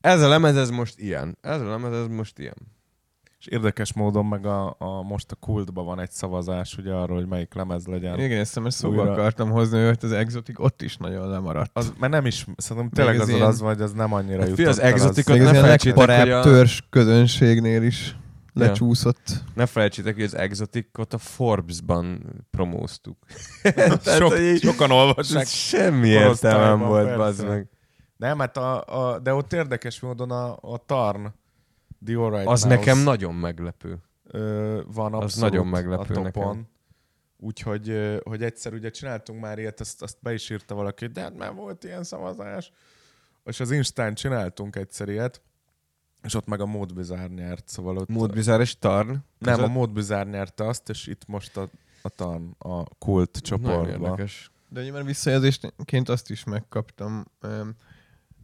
Ez 0.00 0.22
a 0.22 0.28
lemez, 0.28 0.56
ez 0.56 0.70
most 0.70 0.98
ilyen. 0.98 1.38
Ez 1.40 1.60
a 1.60 1.68
lemez, 1.68 1.92
ez 2.00 2.06
most 2.06 2.38
ilyen. 2.38 2.56
És 3.38 3.46
érdekes 3.46 3.92
módon 3.92 4.26
meg 4.26 4.46
a, 4.46 4.76
a, 4.78 5.02
most 5.02 5.30
a 5.30 5.34
kultban 5.34 5.84
van 5.84 6.00
egy 6.00 6.10
szavazás 6.10 6.76
ugye 6.76 6.92
arról, 6.92 7.16
hogy 7.16 7.26
melyik 7.26 7.54
lemez 7.54 7.86
legyen. 7.86 8.18
Igen, 8.20 8.38
ezt 8.40 8.56
ezt 8.64 8.76
szóba 8.78 9.00
Újra. 9.00 9.12
akartam 9.12 9.50
hozni, 9.50 9.84
hogy 9.84 9.98
az 10.02 10.12
exotik 10.12 10.60
ott 10.60 10.82
is 10.82 10.96
nagyon 10.96 11.28
lemaradt. 11.28 11.70
Az, 11.72 11.92
mert 11.98 12.12
nem 12.12 12.26
is, 12.26 12.46
szerintem 12.56 12.90
tényleg 12.90 13.14
ez 13.14 13.20
az, 13.20 13.28
ilyen- 13.28 13.46
az 13.46 13.60
vagy, 13.60 13.80
az 13.80 13.92
nem 13.92 14.12
annyira 14.12 14.40
Hát 14.40 14.48
jutott 14.48 14.66
az 14.66 14.78
Még 15.28 15.40
az 15.40 15.46
ne 15.46 15.50
ilyen 15.52 15.62
felejtsétek, 15.62 15.96
legparább 15.96 16.20
hogy 16.26 16.30
a- 16.30 16.42
törzs 16.42 16.80
közönségnél 16.90 17.82
is 17.82 18.08
Ja. 18.10 18.22
Lecsúszott. 18.54 19.42
Ne 19.54 19.66
felejtsétek, 19.66 20.14
hogy 20.14 20.22
az 20.22 20.34
exotikot 20.36 21.14
a 21.14 21.18
Forbes-ban 21.18 22.22
promóztuk. 22.50 23.18
Sok, 24.18 24.38
így- 24.38 24.60
sokan 24.62 24.90
olvassák. 24.90 25.46
Semmi 25.46 26.08
értelmem 26.08 26.78
volt, 26.88 27.16
bazd 27.16 27.46
meg. 27.46 27.68
Nem, 28.16 28.38
hát 28.38 28.56
a, 28.56 28.84
a, 29.12 29.18
de 29.18 29.34
ott 29.34 29.52
érdekes 29.52 30.00
módon 30.00 30.30
a, 30.30 30.56
a 30.60 30.82
Tarn, 30.86 31.26
The 32.04 32.16
Alright 32.16 32.46
Az 32.48 32.62
Mouse, 32.62 32.68
nekem 32.68 32.98
nagyon 32.98 33.34
meglepő. 33.34 33.98
ö, 34.24 34.80
van 34.92 35.14
Az 35.14 35.22
abszolút 35.22 35.50
nagyon 35.50 35.66
meglepő 35.66 36.14
a 36.14 36.22
topon. 36.22 36.22
nekem. 36.46 36.68
Úgyhogy 37.36 38.18
hogy 38.24 38.42
egyszer 38.42 38.72
ugye 38.72 38.90
csináltunk 38.90 39.40
már 39.40 39.58
ilyet, 39.58 39.80
azt, 39.80 40.02
azt 40.02 40.16
be 40.20 40.32
is 40.32 40.50
írta 40.50 40.74
valaki, 40.74 41.06
de 41.06 41.20
hát 41.20 41.36
már 41.36 41.54
volt 41.54 41.84
ilyen 41.84 42.04
szavazás. 42.04 42.72
És 43.44 43.60
az 43.60 43.70
Instán 43.70 44.14
csináltunk 44.14 44.76
egyszer 44.76 45.08
ilyet, 45.08 45.42
és 46.24 46.34
ott 46.34 46.46
meg 46.46 46.60
a 46.60 46.66
Mód 46.66 46.94
Bizarre 46.94 47.26
nyert, 47.34 47.68
szóval 47.68 47.96
ott... 47.96 48.08
Módbizár 48.08 48.60
és 48.60 48.78
Tarn. 48.78 49.16
nem, 49.38 49.62
a 49.62 49.66
Mód 49.66 49.90
Bizarre 49.90 50.30
nyerte 50.30 50.66
azt, 50.66 50.88
és 50.88 51.06
itt 51.06 51.22
most 51.26 51.56
a, 51.56 51.68
a 52.02 52.08
TAN, 52.08 52.56
a 52.58 52.84
kult 52.98 53.38
csoportban. 53.42 53.88
érdekes. 53.88 54.50
De 54.68 54.82
nyilván 54.82 55.04
visszajelzésként 55.04 56.08
azt 56.08 56.30
is 56.30 56.44
megkaptam 56.44 57.24
öm, 57.40 57.74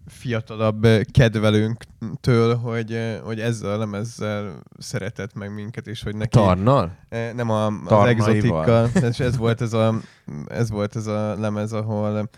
fiatalabb 0.06 0.84
ö, 0.84 1.00
kedvelőnktől, 1.12 2.56
hogy, 2.56 2.92
ö, 2.92 3.18
hogy 3.18 3.40
ezzel 3.40 3.70
a 3.70 3.78
lemezzel 3.78 4.62
szeretett 4.78 5.34
meg 5.34 5.54
minket, 5.54 5.86
és 5.86 6.02
hogy 6.02 6.16
neki... 6.16 6.38
Tarnnal? 6.38 6.96
Eh, 7.08 7.32
Nem 7.32 7.50
a, 7.50 7.66
az 7.66 7.72
Tarnaival. 7.86 8.08
exotikkal. 8.08 8.90
És 9.10 9.20
ez 9.20 9.36
volt 9.36 9.60
ez 9.60 9.72
a, 9.72 9.94
ez 10.48 10.70
volt 10.70 10.96
ez 10.96 11.06
a 11.06 11.38
lemez, 11.38 11.72
ahol, 11.72 12.28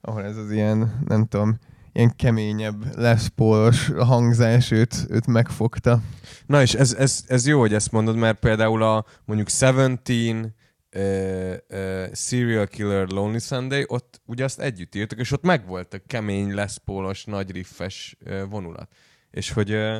ahol 0.00 0.24
ez 0.24 0.36
az 0.36 0.50
ilyen, 0.50 1.02
nem 1.06 1.26
tudom, 1.26 1.58
ilyen 1.92 2.16
keményebb, 2.16 2.96
leszpólos 2.96 3.88
hangzás 3.88 4.70
őt, 4.70 5.06
őt 5.08 5.26
megfogta. 5.26 6.00
Na 6.46 6.62
és 6.62 6.74
ez, 6.74 6.94
ez, 6.94 7.24
ez 7.26 7.46
jó, 7.46 7.60
hogy 7.60 7.74
ezt 7.74 7.92
mondod, 7.92 8.16
mert 8.16 8.38
például 8.38 8.82
a 8.82 9.04
mondjuk 9.24 9.48
Seventeen, 9.48 10.54
uh, 10.96 11.54
uh, 11.68 12.14
Serial 12.14 12.66
Killer 12.66 13.08
Lonely 13.08 13.38
Sunday, 13.38 13.84
ott 13.86 14.20
ugye 14.26 14.44
azt 14.44 14.60
együtt 14.60 14.94
írtak, 14.94 15.18
és 15.18 15.32
ott 15.32 15.42
megvolt 15.42 15.94
a 15.94 16.02
kemény, 16.06 16.54
leszpólos, 16.54 17.24
nagy 17.24 17.50
riffes 17.50 18.16
uh, 18.24 18.42
vonulat. 18.48 18.92
És 19.30 19.50
hogy, 19.50 19.72
uh, 19.72 19.96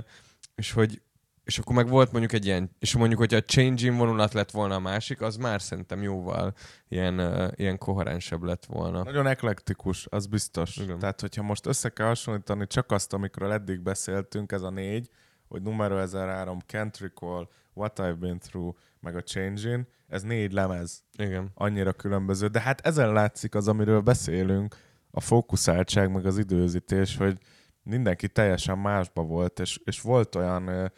és 0.54 0.72
hogy 0.72 1.02
és 1.44 1.58
akkor 1.58 1.75
meg 1.75 1.88
volt 1.88 2.11
mondjuk 2.11 2.32
egy 2.32 2.46
ilyen, 2.46 2.70
és 2.78 2.96
mondjuk, 2.96 3.18
hogyha 3.18 3.37
a 3.37 3.42
Changing 3.42 3.96
vonulat 3.96 4.32
lett 4.32 4.50
volna 4.50 4.75
a 4.75 4.78
másik, 4.78 5.20
az 5.20 5.37
már 5.37 5.62
szerintem 5.62 6.02
jóval 6.02 6.54
ilyen, 6.88 7.18
uh, 7.18 7.49
ilyen 7.54 7.78
koherensebb 7.78 8.42
lett 8.42 8.64
volna. 8.64 9.02
Nagyon 9.02 9.26
eklektikus, 9.26 10.06
az 10.11 10.26
biztos. 10.26 10.76
Igen. 10.76 10.99
Tehát, 10.99 11.20
hogyha 11.20 11.42
most 11.42 11.66
össze 11.66 11.88
kell 11.88 12.06
hasonlítani 12.06 12.66
csak 12.66 12.90
azt, 12.90 13.12
amikről 13.12 13.52
eddig 13.52 13.80
beszéltünk, 13.80 14.52
ez 14.52 14.62
a 14.62 14.70
négy, 14.70 15.08
hogy 15.49 15.62
numero 15.62 15.99
1003, 15.99 16.58
Can't 16.68 16.94
Recall, 17.00 17.49
What 17.75 17.99
I've 18.02 18.16
Been 18.18 18.38
Through, 18.38 18.76
meg 19.00 19.16
a 19.16 19.22
Changing, 19.22 19.87
ez 20.08 20.22
négy 20.22 20.52
lemez, 20.52 21.04
Igen. 21.18 21.50
annyira 21.54 21.92
különböző. 21.92 22.46
De 22.46 22.61
hát 22.61 22.80
ezen 22.80 23.12
látszik 23.12 23.54
az, 23.54 23.68
amiről 23.68 24.00
beszélünk, 24.00 24.76
a 25.11 25.20
fókuszáltság, 25.20 26.11
meg 26.11 26.26
az 26.26 26.38
időzítés, 26.38 27.16
hogy 27.16 27.38
mindenki 27.82 28.28
teljesen 28.28 28.78
másba 28.78 29.22
volt, 29.22 29.61
és, 29.61 29.80
és 29.84 30.00
volt 30.00 30.34
olyan 30.34 30.92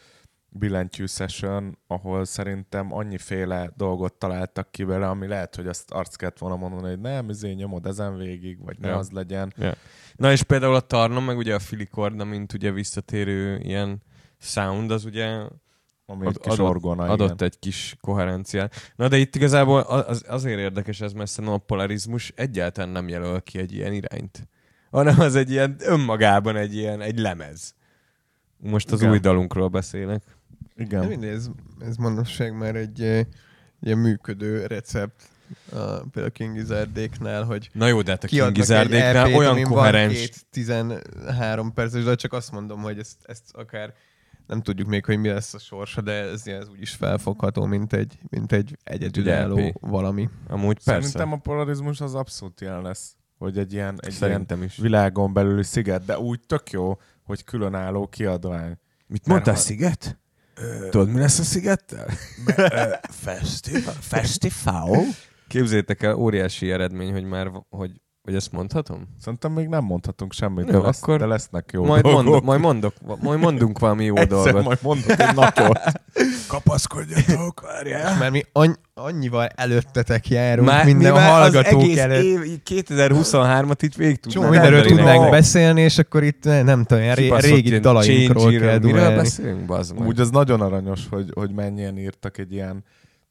billentyű 0.57 1.07
session, 1.07 1.79
ahol 1.87 2.25
szerintem 2.25 2.93
annyiféle 2.93 3.71
dolgot 3.77 4.15
találtak 4.15 4.71
ki 4.71 4.85
vele, 4.85 5.09
ami 5.09 5.27
lehet, 5.27 5.57
hogy 5.57 5.67
azt 5.67 5.91
arc 5.91 6.15
kellett 6.17 6.39
volna 6.39 6.57
mondani, 6.57 6.89
hogy 6.89 7.01
nem, 7.01 7.29
izé 7.29 7.53
nyomod 7.53 7.87
ezen 7.87 8.17
végig, 8.17 8.65
vagy 8.65 8.79
ne 8.79 8.89
Ja. 8.89 8.97
az 8.97 9.11
legyen. 9.11 9.55
Na 10.17 10.33
és 10.33 10.43
például 10.43 10.75
a 10.75 10.81
Tarnon, 10.81 11.23
meg 11.23 11.37
ugye 11.37 11.55
a 11.55 11.59
Filikorda, 11.59 12.25
mint 12.25 12.53
ugye 12.53 12.71
visszatérő 12.71 13.59
ilyen 13.59 14.03
sound, 14.39 14.91
az 14.91 15.05
ugye 15.05 15.41
Ami 16.07 16.27
Ad- 16.27 16.37
egy 16.37 16.41
kis 16.43 16.53
adott- 16.53 16.69
orgona, 16.69 17.03
adott 17.03 17.33
igen. 17.35 17.47
egy 17.49 17.59
kis 17.59 17.97
koherenciát. 18.01 18.75
Na 18.97 19.09
de 19.09 19.17
itt 19.17 19.35
igazából 19.37 19.81
az, 19.81 20.25
azért 20.29 20.59
érdekes 20.59 21.01
ez, 21.01 21.13
mert 21.13 21.31
szerintem 21.31 21.55
a 21.55 21.65
polarizmus 21.67 22.33
egyáltalán 22.37 22.91
nem 22.91 23.09
jelöl 23.09 23.41
ki 23.43 23.59
egy 23.59 23.73
ilyen 23.73 23.93
irányt. 23.93 24.49
Hanem 24.91 25.21
az 25.21 25.35
egy 25.35 25.51
ilyen 25.51 25.77
önmagában 25.79 26.57
egy 26.57 26.75
ilyen 26.75 27.01
egy 27.01 27.19
lemez. 27.19 27.75
Most 28.57 28.93
az 28.93 29.01
Igen. 29.01 29.13
új 29.13 29.19
dalunkról 29.19 29.69
beszélek. 29.69 30.23
De 30.75 30.83
Igen. 30.85 31.07
mindegy, 31.07 31.31
ez, 31.31 31.49
ez 31.81 31.97
manapság 31.97 32.57
már 32.57 32.77
egy 32.77 33.01
ö, 33.01 33.21
ilyen 33.81 33.99
működő 33.99 34.67
recept. 34.67 35.29
A, 35.73 35.77
például 35.77 36.27
a 36.27 36.31
King 36.31 36.55
Gizárdéknál, 36.55 37.45
hogy 37.45 37.71
Na 37.73 37.87
jó, 37.87 38.03
de 38.03 38.11
hát 38.11 38.25
a 38.25 38.27
kiadnak 38.27 38.53
King 38.55 38.71
egy 38.71 38.89
Gizárdéknál 38.89 39.27
EP-t, 39.27 39.37
olyan 39.37 39.63
koherens... 39.63 40.19
két 40.19 40.47
13 40.51 41.73
perces, 41.73 42.05
de 42.05 42.15
csak 42.15 42.33
azt 42.33 42.53
mondom, 42.53 42.81
hogy 42.81 42.99
ezt, 42.99 43.17
ezt 43.23 43.45
akár 43.53 43.95
nem 44.47 44.63
tudjuk 44.63 44.89
még, 44.89 45.05
hogy 45.05 45.19
mi 45.19 45.29
lesz 45.29 45.55
a 45.55 45.59
sorsa, 45.59 46.01
de 46.01 46.13
ez, 46.13 46.47
ez 46.47 46.69
úgyis 46.69 46.91
felfogható, 46.91 47.65
mint 47.65 47.93
egy, 47.93 48.19
mint 48.29 48.53
egy 48.53 48.79
egyedülálló 48.85 49.57
EP. 49.57 49.77
valami. 49.81 50.29
Amúgy 50.49 50.85
persze. 50.85 51.09
Szerintem 51.09 51.33
a 51.33 51.41
polarizmus 51.41 52.01
az 52.01 52.15
abszolút 52.15 52.61
ilyen 52.61 52.83
lesz, 52.83 53.17
hogy 53.39 53.59
egy 53.59 53.73
ilyen, 53.73 53.95
egy 53.95 53.99
ilyen 54.03 54.13
Szerintem 54.13 54.63
is. 54.63 54.77
világon 54.77 55.33
belüli 55.33 55.63
sziget, 55.63 56.05
de 56.05 56.19
úgy 56.19 56.41
tök 56.47 56.71
jó, 56.71 56.99
hogy 57.23 57.45
különálló 57.45 58.07
kiadvány. 58.07 58.79
Mit 59.07 59.27
mondtál, 59.27 59.55
sziget? 59.55 60.19
Tudod, 60.91 61.09
mi 61.09 61.19
lesz 61.19 61.39
a 61.39 61.43
szigettel? 61.43 62.07
Fesztivál? 63.11 63.95
Fesztivál? 64.01 64.91
Képzétek 65.49 66.03
el, 66.03 66.15
óriási 66.15 66.71
eredmény, 66.71 67.13
hogy 67.13 67.25
már, 67.25 67.51
hogy, 67.69 67.91
hogy 68.25 68.35
ezt 68.35 68.53
mondhatom? 68.53 69.09
Szerintem 69.21 69.53
még 69.53 69.69
nem 69.69 69.85
mondhatunk 69.85 70.33
semmit, 70.33 70.65
de, 70.65 70.79
lesz, 70.79 71.03
akkor 71.03 71.19
de 71.19 71.27
lesznek 71.27 71.71
jó 71.73 71.85
majd, 71.85 72.03
dolgok. 72.03 72.23
mondok, 72.25 72.45
majd, 72.45 72.61
mondok, 72.61 72.95
majd 73.21 73.39
mondunk 73.41 73.79
valami 73.79 74.05
jó 74.05 74.17
Egyszer 74.17 74.53
dolgot. 74.53 74.65
majd 74.65 74.79
mondok 74.83 75.11
egy 75.21 75.35
napot. 75.35 75.79
Kapaszkodjatok, 76.49 77.61
várjál. 77.61 78.19
Mert 78.19 78.33
mi 78.33 78.43
any- 78.53 78.79
annyival 78.95 79.47
előttetek 79.47 80.29
járunk 80.29 80.69
Már, 80.69 80.85
minden 80.85 81.13
mi 81.13 81.19
már 81.19 81.31
hallgatók 81.31 81.81
az 81.81 81.85
egész 81.85 81.99
előtt. 81.99 82.23
év, 82.23 82.61
2023-at 82.71 83.79
itt 83.81 83.95
végig 83.95 84.21
tudnánk 84.21 84.51
mindenről 84.51 84.83
tudnánk 84.87 85.31
beszélni, 85.31 85.81
és 85.81 85.99
akkor 85.99 86.23
itt 86.23 86.45
ne- 86.45 86.63
nem 86.63 86.85
tudom, 86.85 87.03
ilyen 87.03 87.15
ré- 87.15 87.41
régi 87.41 87.79
dalainkról 87.79 88.53
kell 88.59 88.79
Miről 88.79 89.15
beszélünk, 89.17 89.67
bazd? 89.67 90.01
Úgy 90.01 90.21
az 90.21 90.31
nagyon 90.31 90.61
aranyos, 90.61 91.01
hogy, 91.11 91.31
hogy 91.35 91.51
mennyien 91.51 91.99
írtak 91.99 92.39
egy 92.39 92.53
ilyen 92.53 92.85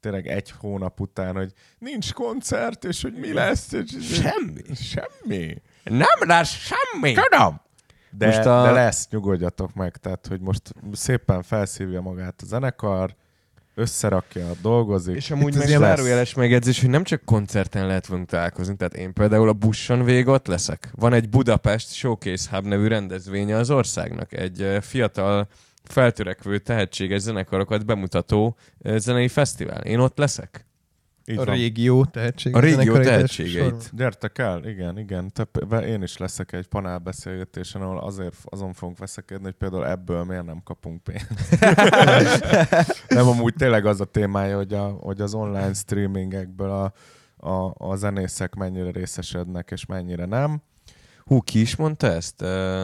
tényleg 0.04 0.26
egy 0.26 0.50
hónap 0.58 1.00
után, 1.00 1.34
hogy 1.36 1.52
nincs 1.78 2.12
koncert, 2.12 2.84
és 2.84 3.02
hogy 3.02 3.14
mi 3.14 3.32
lesz. 3.32 3.72
És, 3.72 3.84
Semmi. 4.22 4.62
Semmi. 4.74 5.62
Nem 5.84 6.18
lesz 6.28 6.50
semmi. 6.50 7.14
Tudom. 7.30 7.60
De, 8.10 8.26
Most 8.26 8.38
a- 8.38 8.62
de 8.62 8.70
lesz, 8.70 9.08
nyugodjatok 9.10 9.74
meg. 9.74 9.96
Tehát, 9.96 10.26
hogy 10.26 10.40
most 10.40 10.74
szépen 10.92 11.42
felszívja 11.42 12.00
magát 12.00 12.40
a 12.42 12.46
zenekar, 12.46 13.14
összerakja, 13.74 14.50
dolgozik. 14.62 15.16
És 15.16 15.30
amúgy 15.30 15.54
meg 15.56 15.66
zárójeles 15.66 16.34
megjegyzés, 16.34 16.80
hogy 16.80 16.90
nem 16.90 17.04
csak 17.04 17.24
koncerten 17.24 17.86
lehet 17.86 18.06
velünk 18.06 18.28
találkozni, 18.28 18.76
tehát 18.76 18.94
én 18.94 19.12
például 19.12 19.48
a 19.48 19.52
busson 19.52 20.04
végig 20.04 20.26
ott 20.26 20.46
leszek. 20.46 20.90
Van 20.94 21.12
egy 21.12 21.28
Budapest 21.28 21.92
Showcase 21.94 22.48
Hub 22.56 22.66
nevű 22.66 22.86
rendezvénye 22.86 23.56
az 23.56 23.70
országnak, 23.70 24.32
egy 24.32 24.78
fiatal, 24.80 25.48
feltörekvő, 25.84 26.58
tehetséges 26.58 27.20
zenekarokat 27.20 27.86
bemutató 27.86 28.56
eh, 28.80 28.98
zenei 28.98 29.28
fesztivál. 29.28 29.80
Én 29.84 29.98
ott 29.98 30.18
leszek. 30.18 30.66
Így 31.26 31.38
A 31.38 31.44
van. 31.44 31.54
régió 31.54 32.04
tehetség. 32.04 32.54
A 32.54 32.60
régió 32.60 32.98
tehetségeit. 32.98 33.90
Gyertek 33.92 34.38
el, 34.38 34.64
igen, 34.64 34.98
igen. 34.98 35.32
Több, 35.32 35.66
be- 35.68 35.86
én 35.86 36.02
is 36.02 36.16
leszek 36.16 36.52
egy 36.52 36.66
panelbeszélgetésen, 36.66 37.82
ahol 37.82 37.98
azért 37.98 38.34
azon 38.44 38.72
fogunk 38.72 38.98
veszekedni, 38.98 39.44
hogy 39.44 39.54
például 39.54 39.86
ebből 39.86 40.24
miért 40.24 40.44
nem 40.44 40.62
kapunk 40.64 41.02
pénzt. 41.02 41.60
nem, 43.08 43.28
amúgy 43.28 43.54
tényleg 43.54 43.86
az 43.86 44.00
a 44.00 44.04
témája, 44.04 44.56
hogy, 44.56 44.74
a, 44.74 44.86
hogy 44.88 45.20
az 45.20 45.34
online 45.34 45.72
streamingekből 45.72 46.70
a, 46.70 46.92
a, 47.48 47.74
a 47.78 47.96
zenészek 47.96 48.54
mennyire 48.54 48.90
részesednek, 48.90 49.70
és 49.70 49.86
mennyire 49.86 50.24
nem. 50.24 50.62
Hú, 51.24 51.40
ki 51.40 51.60
is 51.60 51.76
mondta 51.76 52.06
ezt? 52.06 52.42
Uh, 52.42 52.82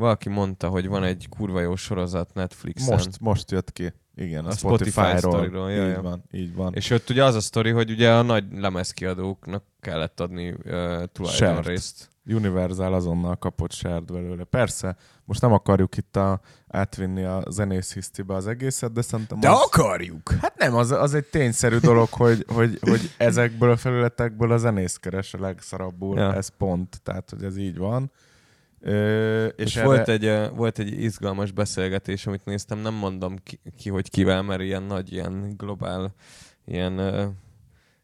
valaki 0.00 0.28
mondta, 0.28 0.68
hogy 0.68 0.88
van 0.88 1.04
egy 1.04 1.26
kurva 1.28 1.60
jó 1.60 1.76
sorozat 1.76 2.34
Netflixen. 2.34 2.94
Most, 2.94 3.20
most 3.20 3.50
jött 3.50 3.72
ki. 3.72 3.92
Igen, 4.14 4.44
a, 4.44 4.48
A 4.48 4.52
Spotify 4.52 4.90
Spotify 4.90 5.18
Spotify-ról. 5.18 5.70
ja, 5.70 5.88
így 5.88 6.02
van, 6.02 6.24
így 6.30 6.54
van. 6.54 6.74
És 6.74 6.90
ott 6.90 7.10
ugye 7.10 7.24
az 7.24 7.34
a 7.34 7.40
sztori, 7.40 7.70
hogy 7.70 7.90
ugye 7.90 8.12
a 8.12 8.22
nagy 8.22 8.44
lemezkiadóknak 8.52 9.64
kellett 9.80 10.20
adni 10.20 10.50
uh, 10.50 11.04
tulajdonrészt. 11.12 12.08
Universal 12.26 12.94
azonnal 12.94 13.36
kapott 13.36 13.72
sárt 13.72 14.12
belőle. 14.12 14.44
Persze, 14.44 14.96
most 15.24 15.40
nem 15.40 15.52
akarjuk 15.52 15.96
itt 15.96 16.16
a, 16.16 16.40
átvinni 16.68 17.24
a 17.24 17.42
zenész 17.48 17.94
hisztibe 17.94 18.34
az 18.34 18.46
egészet, 18.46 18.92
de 18.92 19.02
szerintem 19.02 19.38
az... 19.42 19.60
akarjuk! 19.62 20.30
Hát 20.40 20.58
nem, 20.58 20.74
az, 20.74 20.90
az 20.90 21.14
egy 21.14 21.24
tényszerű 21.24 21.76
dolog, 21.76 22.08
hogy, 22.08 22.44
hogy, 22.48 22.78
hogy 22.80 23.14
ezekből 23.16 23.70
a 23.70 23.76
felületekből 23.76 24.52
a 24.52 24.56
zenész 24.56 24.96
keres 24.96 25.34
a 25.34 25.40
legszarabbul, 25.40 26.18
ja. 26.18 26.34
ez 26.34 26.48
pont, 26.48 27.00
tehát 27.02 27.30
hogy 27.30 27.44
ez 27.44 27.56
így 27.56 27.76
van. 27.76 28.10
Ö, 28.80 29.46
és 29.46 29.64
És 29.64 29.76
erre, 29.76 29.86
volt, 29.86 30.08
egy, 30.08 30.50
volt 30.54 30.78
egy 30.78 31.02
izgalmas 31.02 31.52
beszélgetés, 31.52 32.26
amit 32.26 32.44
néztem, 32.44 32.78
nem 32.78 32.94
mondom 32.94 33.36
ki, 33.42 33.60
ki 33.76 33.90
hogy 33.90 34.10
kivel, 34.10 34.42
mert 34.42 34.60
ilyen 34.60 34.82
nagy, 34.82 35.12
ilyen 35.12 35.54
globál, 35.56 36.14
ilyen 36.64 36.94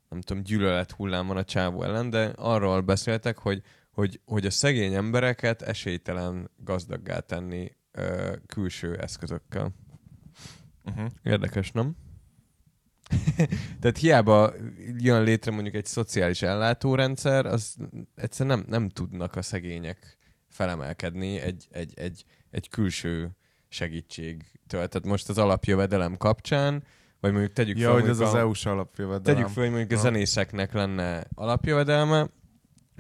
nem 0.08 0.20
tudom, 0.20 0.42
gyűlölet 0.42 0.90
hullám 0.90 1.26
van 1.26 1.36
a 1.36 1.44
csávó 1.44 1.82
ellen, 1.82 2.10
de 2.10 2.32
arról 2.36 2.80
beszéltek, 2.80 3.38
hogy, 3.38 3.62
hogy, 3.90 4.20
hogy 4.24 4.46
a 4.46 4.50
szegény 4.50 4.94
embereket 4.94 5.62
esélytelen 5.62 6.50
gazdaggá 6.56 7.18
tenni 7.18 7.72
ö, 7.92 8.36
külső 8.46 8.96
eszközökkel. 8.96 9.74
uh-huh. 10.84 11.06
Érdekes, 11.22 11.72
nem? 11.72 11.96
Tehát 13.80 13.98
hiába 13.98 14.52
jön 14.96 15.22
létre 15.22 15.50
mondjuk 15.50 15.74
egy 15.74 15.86
szociális 15.86 16.42
ellátórendszer, 16.42 17.46
az 17.46 17.76
egyszerűen 18.14 18.58
nem, 18.58 18.66
nem 18.68 18.88
tudnak 18.88 19.36
a 19.36 19.42
szegények 19.42 20.15
felemelkedni 20.56 21.40
egy, 21.40 21.66
egy, 21.70 21.92
egy, 21.96 22.24
egy 22.50 22.68
külső 22.68 23.36
segítségtől. 23.68 24.88
Tehát 24.88 25.04
most 25.04 25.28
az 25.28 25.38
alapjövedelem 25.38 26.16
kapcsán, 26.16 26.82
vagy 27.20 27.32
mondjuk 27.32 27.52
tegyük 27.52 27.78
Ja, 27.78 27.90
fel, 27.90 28.00
hogy 28.00 28.08
ez 28.08 28.20
az 28.20 28.34
EU-s 28.34 28.66
alapjövedelem. 28.66 29.34
Tegyük 29.34 29.52
fel, 29.54 29.62
hogy 29.62 29.72
mondjuk 29.72 29.98
a 29.98 30.02
zenészeknek 30.02 30.72
lenne 30.72 31.24
alapjövedelme, 31.34 32.28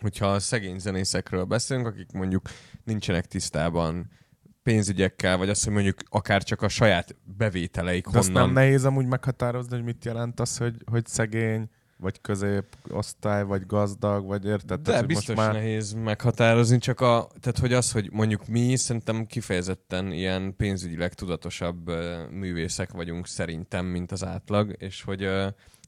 hogyha 0.00 0.26
a 0.26 0.38
szegény 0.38 0.78
zenészekről 0.78 1.44
beszélünk, 1.44 1.86
akik 1.86 2.12
mondjuk 2.12 2.48
nincsenek 2.84 3.26
tisztában 3.26 4.10
pénzügyekkel, 4.62 5.36
vagy 5.36 5.48
azt, 5.48 5.64
hogy 5.64 5.72
mondjuk 5.72 5.96
akár 6.08 6.42
csak 6.42 6.62
a 6.62 6.68
saját 6.68 7.16
bevételeik 7.24 8.08
De 8.08 8.18
azt 8.18 8.32
nem 8.32 8.36
honnan. 8.36 8.52
nehéz 8.52 8.84
amúgy 8.84 9.06
meghatározni, 9.06 9.74
hogy 9.74 9.84
mit 9.84 10.04
jelent 10.04 10.40
az, 10.40 10.56
hogy, 10.56 10.76
hogy 10.90 11.06
szegény, 11.06 11.68
vagy 11.98 12.20
középosztály, 12.20 13.44
vagy 13.44 13.66
gazdag, 13.66 14.26
vagy 14.26 14.44
érted? 14.44 14.80
De 14.80 14.90
Tehát, 14.90 15.06
biztos 15.06 15.34
most 15.34 15.38
már... 15.38 15.52
nehéz 15.52 15.92
meghatározni, 15.92 16.78
csak 16.78 17.00
a, 17.00 17.28
tehát 17.40 17.58
hogy 17.58 17.72
az, 17.72 17.92
hogy 17.92 18.08
mondjuk 18.12 18.46
mi 18.46 18.76
szerintem 18.76 19.26
kifejezetten 19.26 20.12
ilyen 20.12 20.56
pénzügyileg 20.56 21.14
tudatosabb 21.14 21.90
művészek 22.30 22.92
vagyunk 22.92 23.26
szerintem, 23.26 23.86
mint 23.86 24.12
az 24.12 24.24
átlag, 24.24 24.74
és 24.78 25.02
hogy 25.02 25.28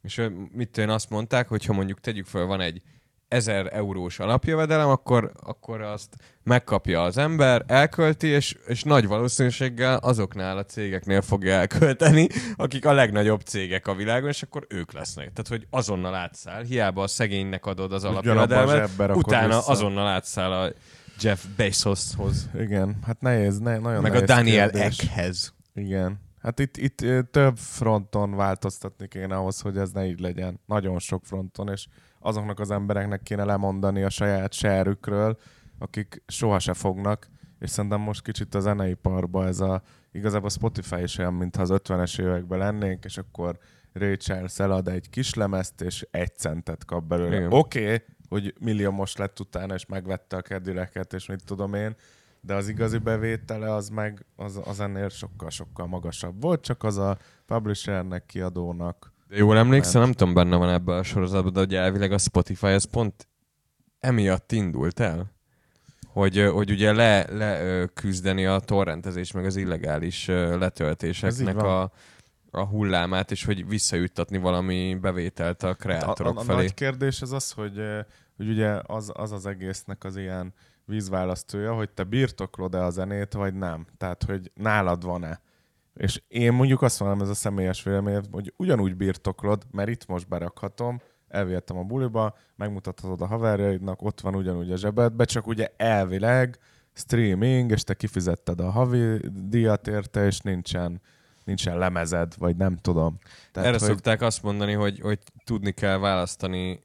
és 0.03 0.18
ö, 0.18 0.29
mit 0.53 0.79
én 0.79 0.88
azt 0.88 1.11
mondták, 1.11 1.49
hogy 1.49 1.64
ha 1.64 1.73
mondjuk 1.73 2.01
tegyük 2.01 2.27
fel, 2.27 2.44
van 2.44 2.61
egy 2.61 2.83
1000 3.29 3.69
eurós 3.73 4.19
alapjövedelem, 4.19 4.88
akkor, 4.88 5.33
akkor 5.41 5.81
azt 5.81 6.17
megkapja 6.43 7.03
az 7.03 7.17
ember, 7.17 7.64
elkölti, 7.67 8.27
és, 8.27 8.57
és 8.67 8.83
nagy 8.83 9.07
valószínűséggel 9.07 9.97
azoknál 9.97 10.59
a 10.59 10.64
cégeknél 10.64 11.21
fogja 11.21 11.53
elkölteni, 11.53 12.29
akik 12.57 12.87
a 12.87 12.93
legnagyobb 12.93 13.41
cégek 13.41 13.87
a 13.87 13.95
világon, 13.95 14.29
és 14.29 14.43
akkor 14.43 14.67
ők 14.69 14.93
lesznek. 14.93 15.33
Tehát, 15.33 15.49
hogy 15.49 15.67
azonnal 15.71 16.14
átszáll, 16.14 16.64
hiába 16.64 17.03
a 17.03 17.07
szegénynek 17.07 17.67
adod 17.67 17.93
az 17.93 18.05
a 18.05 18.09
alapjövedelmet, 18.09 18.91
utána 18.99 19.57
vissza. 19.57 19.71
azonnal 19.71 20.07
átszáll 20.07 20.53
a 20.53 20.73
Jeff 21.21 21.45
Bezoshoz, 21.57 22.49
Igen, 22.59 22.99
hát 23.07 23.21
nehéz, 23.21 23.59
ne, 23.59 23.79
nagyon 23.79 24.03
meg 24.03 24.11
a 24.11 24.14
nehéz 24.14 24.29
Daniel 24.29 24.71
kérdés. 24.71 24.99
Eckhez. 24.99 25.55
Igen. 25.75 26.27
Hát 26.43 26.59
itt, 26.59 26.77
itt 26.77 26.97
több 27.31 27.57
fronton 27.57 28.37
változtatni 28.37 29.09
kéne 29.09 29.37
ahhoz, 29.37 29.61
hogy 29.61 29.77
ez 29.77 29.91
ne 29.91 30.07
így 30.07 30.21
legyen. 30.21 30.61
Nagyon 30.67 30.99
sok 30.99 31.25
fronton, 31.25 31.69
és 31.69 31.87
azoknak 32.21 32.61
az 32.61 32.71
embereknek 32.71 33.23
kéne 33.23 33.45
lemondani 33.45 34.03
a 34.03 34.11
saját 34.11 34.53
serükről, 34.53 35.39
akik 35.79 36.23
soha 36.27 36.59
se 36.59 36.75
fognak, 36.75 37.29
és 37.59 37.71
szerintem 37.71 38.01
most 38.01 38.23
kicsit 38.23 38.55
a 38.55 38.61
zeneiparban 38.61 39.47
ez 39.47 39.61
a, 39.61 39.83
igazából 40.13 40.51
Spotify 40.51 41.03
is 41.03 41.19
olyan, 41.19 41.35
mintha 41.35 41.63
az 41.63 41.71
50-es 41.73 42.21
években 42.21 42.59
lennénk, 42.59 43.05
és 43.05 43.19
akkor 43.19 43.59
Ray 43.93 44.17
Charles 44.17 44.59
elad 44.59 44.89
egy 44.89 45.11
kis 45.11 45.35
lemezt, 45.35 45.81
és 45.81 46.07
egy 46.11 46.37
centet 46.37 46.85
kap 46.85 47.05
belőle. 47.05 47.57
Oké, 47.57 47.85
okay, 47.85 48.03
hogy 48.29 48.55
milliómos 48.61 49.17
lett 49.17 49.41
utána, 49.41 49.75
és 49.75 49.87
megvette 49.87 50.37
a 50.37 50.43
kedileket, 50.43 51.13
és 51.13 51.27
mit 51.27 51.45
tudom 51.45 51.75
én, 51.75 51.97
de 52.41 52.55
az 52.55 52.69
igazi 52.69 52.99
bevétele 52.99 53.75
az 53.75 53.89
meg 53.89 54.25
az, 54.37 54.61
az 54.65 54.81
ennél 54.81 55.09
sokkal-sokkal 55.09 55.87
magasabb 55.87 56.43
volt, 56.43 56.63
csak 56.63 56.83
az 56.83 56.99
a 56.99 57.19
publishernek, 57.47 58.27
kiadónak. 58.27 59.13
De 59.29 59.37
jól 59.37 59.57
emlékszem, 59.57 60.01
nem 60.01 60.12
tudom, 60.12 60.35
benne 60.35 60.57
van 60.57 60.69
ebben 60.69 60.99
a 60.99 61.03
sorozatban, 61.03 61.53
de 61.53 61.59
hogy 61.59 61.75
elvileg 61.75 62.12
a 62.12 62.19
Spotify 62.19 62.67
az 62.67 62.85
pont 62.85 63.29
emiatt 64.01 64.53
indult 64.53 65.01
el, 65.01 65.33
hogy, 66.07 66.49
hogy 66.53 66.71
ugye 66.71 66.93
le, 66.93 67.27
le 67.31 67.87
küzdeni 67.95 68.47
a 68.47 68.59
torrentezés, 68.59 69.33
meg 69.33 69.45
az 69.45 69.57
illegális 69.57 70.27
letöltéseknek 70.27 71.57
a, 71.57 71.93
a 72.51 72.64
hullámát, 72.64 73.31
és 73.31 73.45
hogy 73.45 73.69
visszajuttatni 73.69 74.38
valami 74.38 74.95
bevételt 75.01 75.62
a 75.62 75.67
Hát 75.67 75.75
a, 75.75 75.79
kreátorok 75.79 76.37
a, 76.37 76.41
a 76.41 76.45
felé. 76.45 76.59
nagy 76.59 76.75
kérdés 76.75 77.23
az 77.23 77.33
az, 77.33 77.51
hogy, 77.51 77.81
hogy 78.37 78.49
ugye 78.49 78.81
az, 78.87 79.12
az 79.14 79.33
az 79.33 79.47
egésznek 79.47 80.05
az 80.05 80.17
ilyen 80.17 80.55
vízválasztója, 80.85 81.75
hogy 81.75 81.91
te 81.91 82.05
birtoklod-e 82.05 82.85
a 82.85 82.91
zenét, 82.91 83.33
vagy 83.33 83.55
nem. 83.55 83.87
Tehát, 83.99 84.23
hogy 84.23 84.51
nálad 84.55 85.05
van-e. 85.05 85.41
És 85.99 86.23
én 86.29 86.53
mondjuk 86.53 86.83
azt 86.83 87.01
mondom, 87.01 87.21
ez 87.21 87.29
a 87.29 87.35
személyes 87.35 87.83
vélemény, 87.83 88.21
hogy 88.31 88.53
ugyanúgy 88.57 88.97
birtoklod, 88.97 89.63
mert 89.71 89.89
itt 89.89 90.07
most 90.07 90.29
berakhatom, 90.29 91.01
elvihettem 91.29 91.77
a 91.79 91.83
buliba, 91.83 92.37
megmutathatod 92.57 93.21
a 93.21 93.27
haverjaidnak, 93.27 94.03
ott 94.03 94.21
van 94.21 94.35
ugyanúgy 94.35 94.73
a 94.73 94.77
zsebedbe, 94.77 95.25
csak 95.25 95.47
ugye 95.47 95.73
elvileg 95.77 96.59
streaming, 96.93 97.71
és 97.71 97.85
te 97.85 97.95
kifizetted 97.95 98.61
a 98.61 98.71
havi 98.71 99.21
díjat 99.49 99.87
érte, 99.87 100.27
és 100.27 100.41
nincsen, 100.41 101.01
nincsen 101.45 101.79
lemezed, 101.79 102.35
vagy 102.39 102.57
nem 102.57 102.77
tudom. 102.77 103.19
Erre 103.53 103.71
hogy, 103.71 103.79
szokták 103.79 104.21
azt 104.23 104.43
mondani, 104.43 104.73
hogy, 104.73 105.01
hogy 105.01 105.19
tudni 105.45 105.73
kell 105.73 105.99
választani 105.99 106.83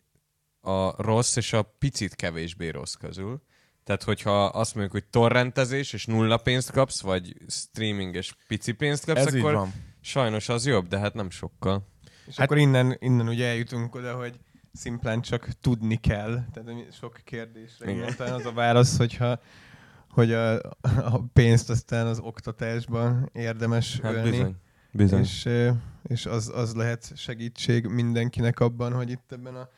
a 0.62 1.02
rossz 1.02 1.36
és 1.36 1.54
a 1.54 1.62
picit 1.62 2.16
kevésbé 2.16 2.70
rossz 2.70 2.94
közül. 2.94 3.42
Tehát, 3.84 4.04
hogyha 4.04 4.46
azt 4.46 4.76
mondjuk, 4.76 4.96
hogy 4.96 5.10
torrentezés 5.10 5.94
és 5.94 6.06
nulla 6.06 6.38
pénzt 6.38 6.72
kapsz, 6.72 7.02
vagy 7.02 7.36
streaming 7.48 8.16
és 8.16 8.34
pici 8.48 8.72
pénzt 8.72 9.06
kapsz, 9.06 9.26
ez 9.26 9.34
akkor 9.34 9.68
sajnos 10.02 10.50
az 10.50 10.66
jobb, 10.66 10.88
de 10.88 11.00
hát 11.00 11.14
nem 11.14 11.30
sokkal. 11.30 11.88
És 12.26 12.36
hát 12.36 12.46
akkor 12.46 12.58
innen, 12.58 12.98
innen 13.00 13.28
ugye 13.28 13.48
eljutunk 13.48 13.96
oda, 13.96 14.16
hogy 14.16 14.40
szimplán 14.74 15.22
csak 15.22 15.48
tudni 15.62 15.96
kell. 15.96 16.46
Tehát 16.54 16.94
sok 16.94 17.20
kérdésre 17.24 17.92
Igen. 17.92 18.14
az 18.18 18.46
a 18.46 18.52
válasz, 18.52 18.98
hogyha 18.98 19.40
hogy 20.10 20.32
a, 20.34 20.54
a 21.16 21.24
pénzt 21.34 21.70
aztán 21.70 22.08
az 22.08 22.20
oktatásban 22.20 23.30
érdemes 23.34 24.00
Hát 24.00 24.14
ölni. 24.14 24.30
bizony. 24.30 24.56
Bizony. 24.92 25.20
És, 25.20 25.50
és 26.04 26.26
az, 26.26 26.52
az 26.56 26.76
lehet 26.76 27.12
segítség 27.16 27.86
mindenkinek 27.86 28.60
abban, 28.60 28.94
hogy 28.94 29.10
itt 29.10 29.32
ebben 29.32 29.56
a 29.56 29.70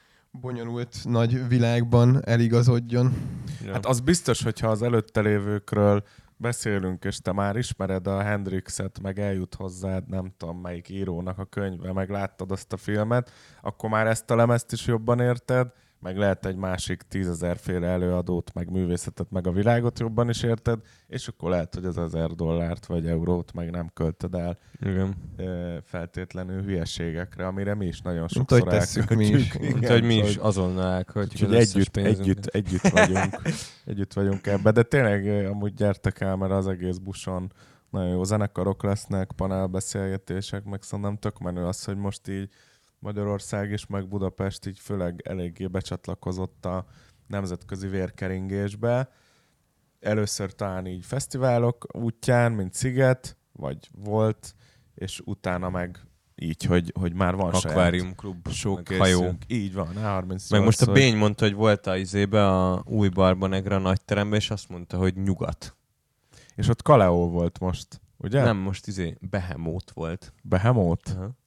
bonyolult 0.41 0.95
nagy 1.04 1.48
világban 1.48 2.26
eligazodjon. 2.26 3.13
Ja. 3.65 3.71
Hát 3.71 3.86
az 3.86 4.00
biztos, 4.00 4.43
hogyha 4.43 4.67
az 4.67 4.82
előtte 4.82 5.21
lévőkről 5.21 6.04
beszélünk, 6.38 7.04
és 7.04 7.17
te 7.17 7.32
már 7.32 7.56
ismered 7.56 8.08
a 8.08 8.21
Hendrixet, 8.21 9.02
meg 9.02 9.19
eljut 9.19 9.56
hozzád, 9.56 10.10
nem 10.10 10.34
tudom 10.38 10.58
melyik 10.58 10.89
írónak 10.89 11.38
a 11.38 11.45
könyve, 11.45 11.93
meg 11.93 12.10
láttad 12.10 12.52
azt 12.52 12.74
a 12.74 12.78
filmet, 12.78 13.32
akkor 13.62 13.89
már 13.89 14.08
ezt 14.08 14.32
a 14.32 14.36
lemezt 14.36 14.71
is 14.71 14.86
jobban 14.86 15.19
érted, 15.19 15.67
meg 15.99 16.17
lehet 16.17 16.45
egy 16.45 16.55
másik 16.55 17.01
tízezerféle 17.01 17.88
előadót, 17.88 18.53
meg 18.53 18.71
művészetet, 18.71 19.31
meg 19.31 19.47
a 19.47 19.51
világot 19.51 19.99
jobban 19.99 20.29
is 20.29 20.43
érted, 20.43 20.79
és 21.08 21.27
akkor 21.27 21.49
lehet, 21.49 21.73
hogy 21.75 21.86
az 21.86 21.97
ezer 21.97 22.29
dollárt 22.29 22.86
vagy 22.86 23.08
eurót 23.08 23.53
meg 23.53 23.71
nem 23.71 23.89
költöd 23.93 24.36
el 24.36 24.58
Igen. 24.81 25.15
feltétlenül 25.84 26.62
hülyeségekre, 26.63 27.47
amire 27.47 27.73
mi 27.75 27.86
is 27.86 28.01
nagyon 28.01 28.19
Mint 28.19 28.31
sokszor 28.31 28.60
ahogy 28.60 28.71
tesszük 28.79 29.10
mi 29.15 29.25
is. 29.25 29.31
elköltjük. 29.31 29.63
Igen, 29.63 29.73
Mint, 29.79 29.88
hogy 29.91 30.03
mi 30.03 30.15
is 30.15 30.29
szóval- 30.29 30.47
azonnal 30.47 30.91
elköltjük 30.93 31.49
az 31.51 31.55
együtt, 31.75 31.97
együtt, 31.97 32.45
együtt 32.45 32.88
vagyunk. 32.88 33.41
együtt 33.86 34.13
vagyunk 34.13 34.47
ebbe, 34.47 34.71
de 34.71 34.84
tényleg 34.84 35.45
amúgy 35.45 35.73
gyertek 35.73 36.19
el, 36.19 36.36
mert 36.36 36.51
az 36.51 36.67
egész 36.67 36.97
buson 36.97 37.51
nagyon 37.89 38.10
jó 38.10 38.23
zenekarok 38.23 38.84
lesznek, 38.84 39.31
panelbeszélgetések, 39.36 40.63
meg 40.63 40.81
szerintem 40.81 41.17
tök 41.17 41.39
menő 41.39 41.65
az, 41.65 41.84
hogy 41.84 41.97
most 41.97 42.27
így 42.27 42.49
Magyarország 43.06 43.72
és 43.72 43.86
meg 43.86 44.08
Budapest 44.08 44.65
így 44.65 44.80
főleg 44.80 45.22
eléggé 45.24 45.68
becsatlakozott 45.68 46.65
a 46.65 46.86
nemzetközi 47.28 47.88
vérkeringésbe. 47.88 49.10
Először 50.00 50.56
talán 50.56 50.86
így 50.86 51.06
fesztiválok 51.06 51.96
útján, 51.96 52.52
mint 52.52 52.74
Sziget, 52.74 53.38
vagy 53.52 53.89
volt, 53.91 54.56
és 54.96 55.22
utána 55.26 55.70
meg 55.70 56.00
így, 56.36 56.63
hogy, 56.63 56.91
hogy 57.00 57.13
már 57.13 57.36
van 57.36 57.54
Akvárium 57.54 58.15
klub, 58.15 58.50
sok 58.50 58.88
hajó. 58.88 59.34
Így 59.48 59.74
van, 59.74 59.88
A38. 59.98 60.50
Meg 60.50 60.63
most 60.63 60.82
a 60.82 60.91
Bény 60.91 61.18
mondta, 61.18 61.46
hogy 61.46 61.54
volt 61.54 61.88
a 61.88 61.98
izébe 61.98 62.48
a 62.48 62.84
új 62.86 63.08
Barba 63.08 63.48
Negra 63.48 63.78
nagy 63.78 64.02
teremben, 64.06 64.39
és 64.39 64.50
azt 64.50 64.70
mondta, 64.70 64.98
hogy 64.98 65.15
nyugat. 65.15 65.76
És 66.56 66.68
ott 66.68 66.82
Kaleo 66.82 67.30
volt 67.30 67.60
most, 67.60 68.02
ugye? 68.18 68.44
Nem, 68.44 68.58
most 68.58 68.88
izé 68.88 69.18
Behemoth 69.20 69.94
volt. 69.94 70.34
Behemoth? 70.44 71.18
Aha. 71.18 71.44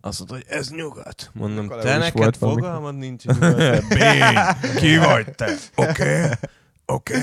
Azt 0.00 0.18
mondta, 0.18 0.36
hogy 0.36 0.46
ez 0.48 0.70
nyugat. 0.70 1.30
Mondom, 1.32 1.66
Kaleo 1.68 1.82
te 1.82 1.96
neked 1.96 2.18
volt 2.18 2.36
valami. 2.38 2.60
fogalmad 2.60 2.96
nincs 2.96 3.24
nyugat. 3.24 3.88
Bény, 3.88 4.36
ki 4.76 4.96
vagy 4.98 5.34
te? 5.34 5.54
Oké, 5.74 6.28
oké. 6.86 7.18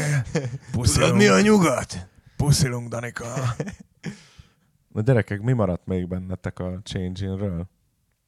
Tudod, 0.72 1.16
mi 1.16 1.28
a 1.28 1.42
nyugat? 1.42 2.08
Puszilunk, 2.38 2.88
Danika. 2.90 3.26
Na 4.88 5.02
gyerekek, 5.02 5.42
mi 5.42 5.54
maradt 5.54 5.86
még 5.86 6.08
bennetek 6.08 6.60
a 6.60 6.80
Change-inről? 6.84 7.66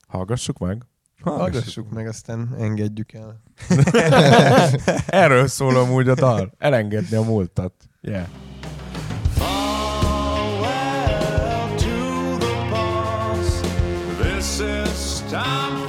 Hallgassuk 0.07 0.57
meg. 0.57 0.81
Hallgassuk 1.21 1.89
meg, 1.89 2.07
aztán 2.07 2.55
engedjük 2.59 3.13
el. 3.13 3.41
Erről 5.23 5.47
szól 5.47 5.75
amúgy 5.75 6.09
a 6.09 6.13
dal. 6.13 6.51
Elengedni 6.57 7.15
a 7.15 7.21
múltat. 7.21 7.73
Yeah. 8.01 8.27
time. 15.29 15.86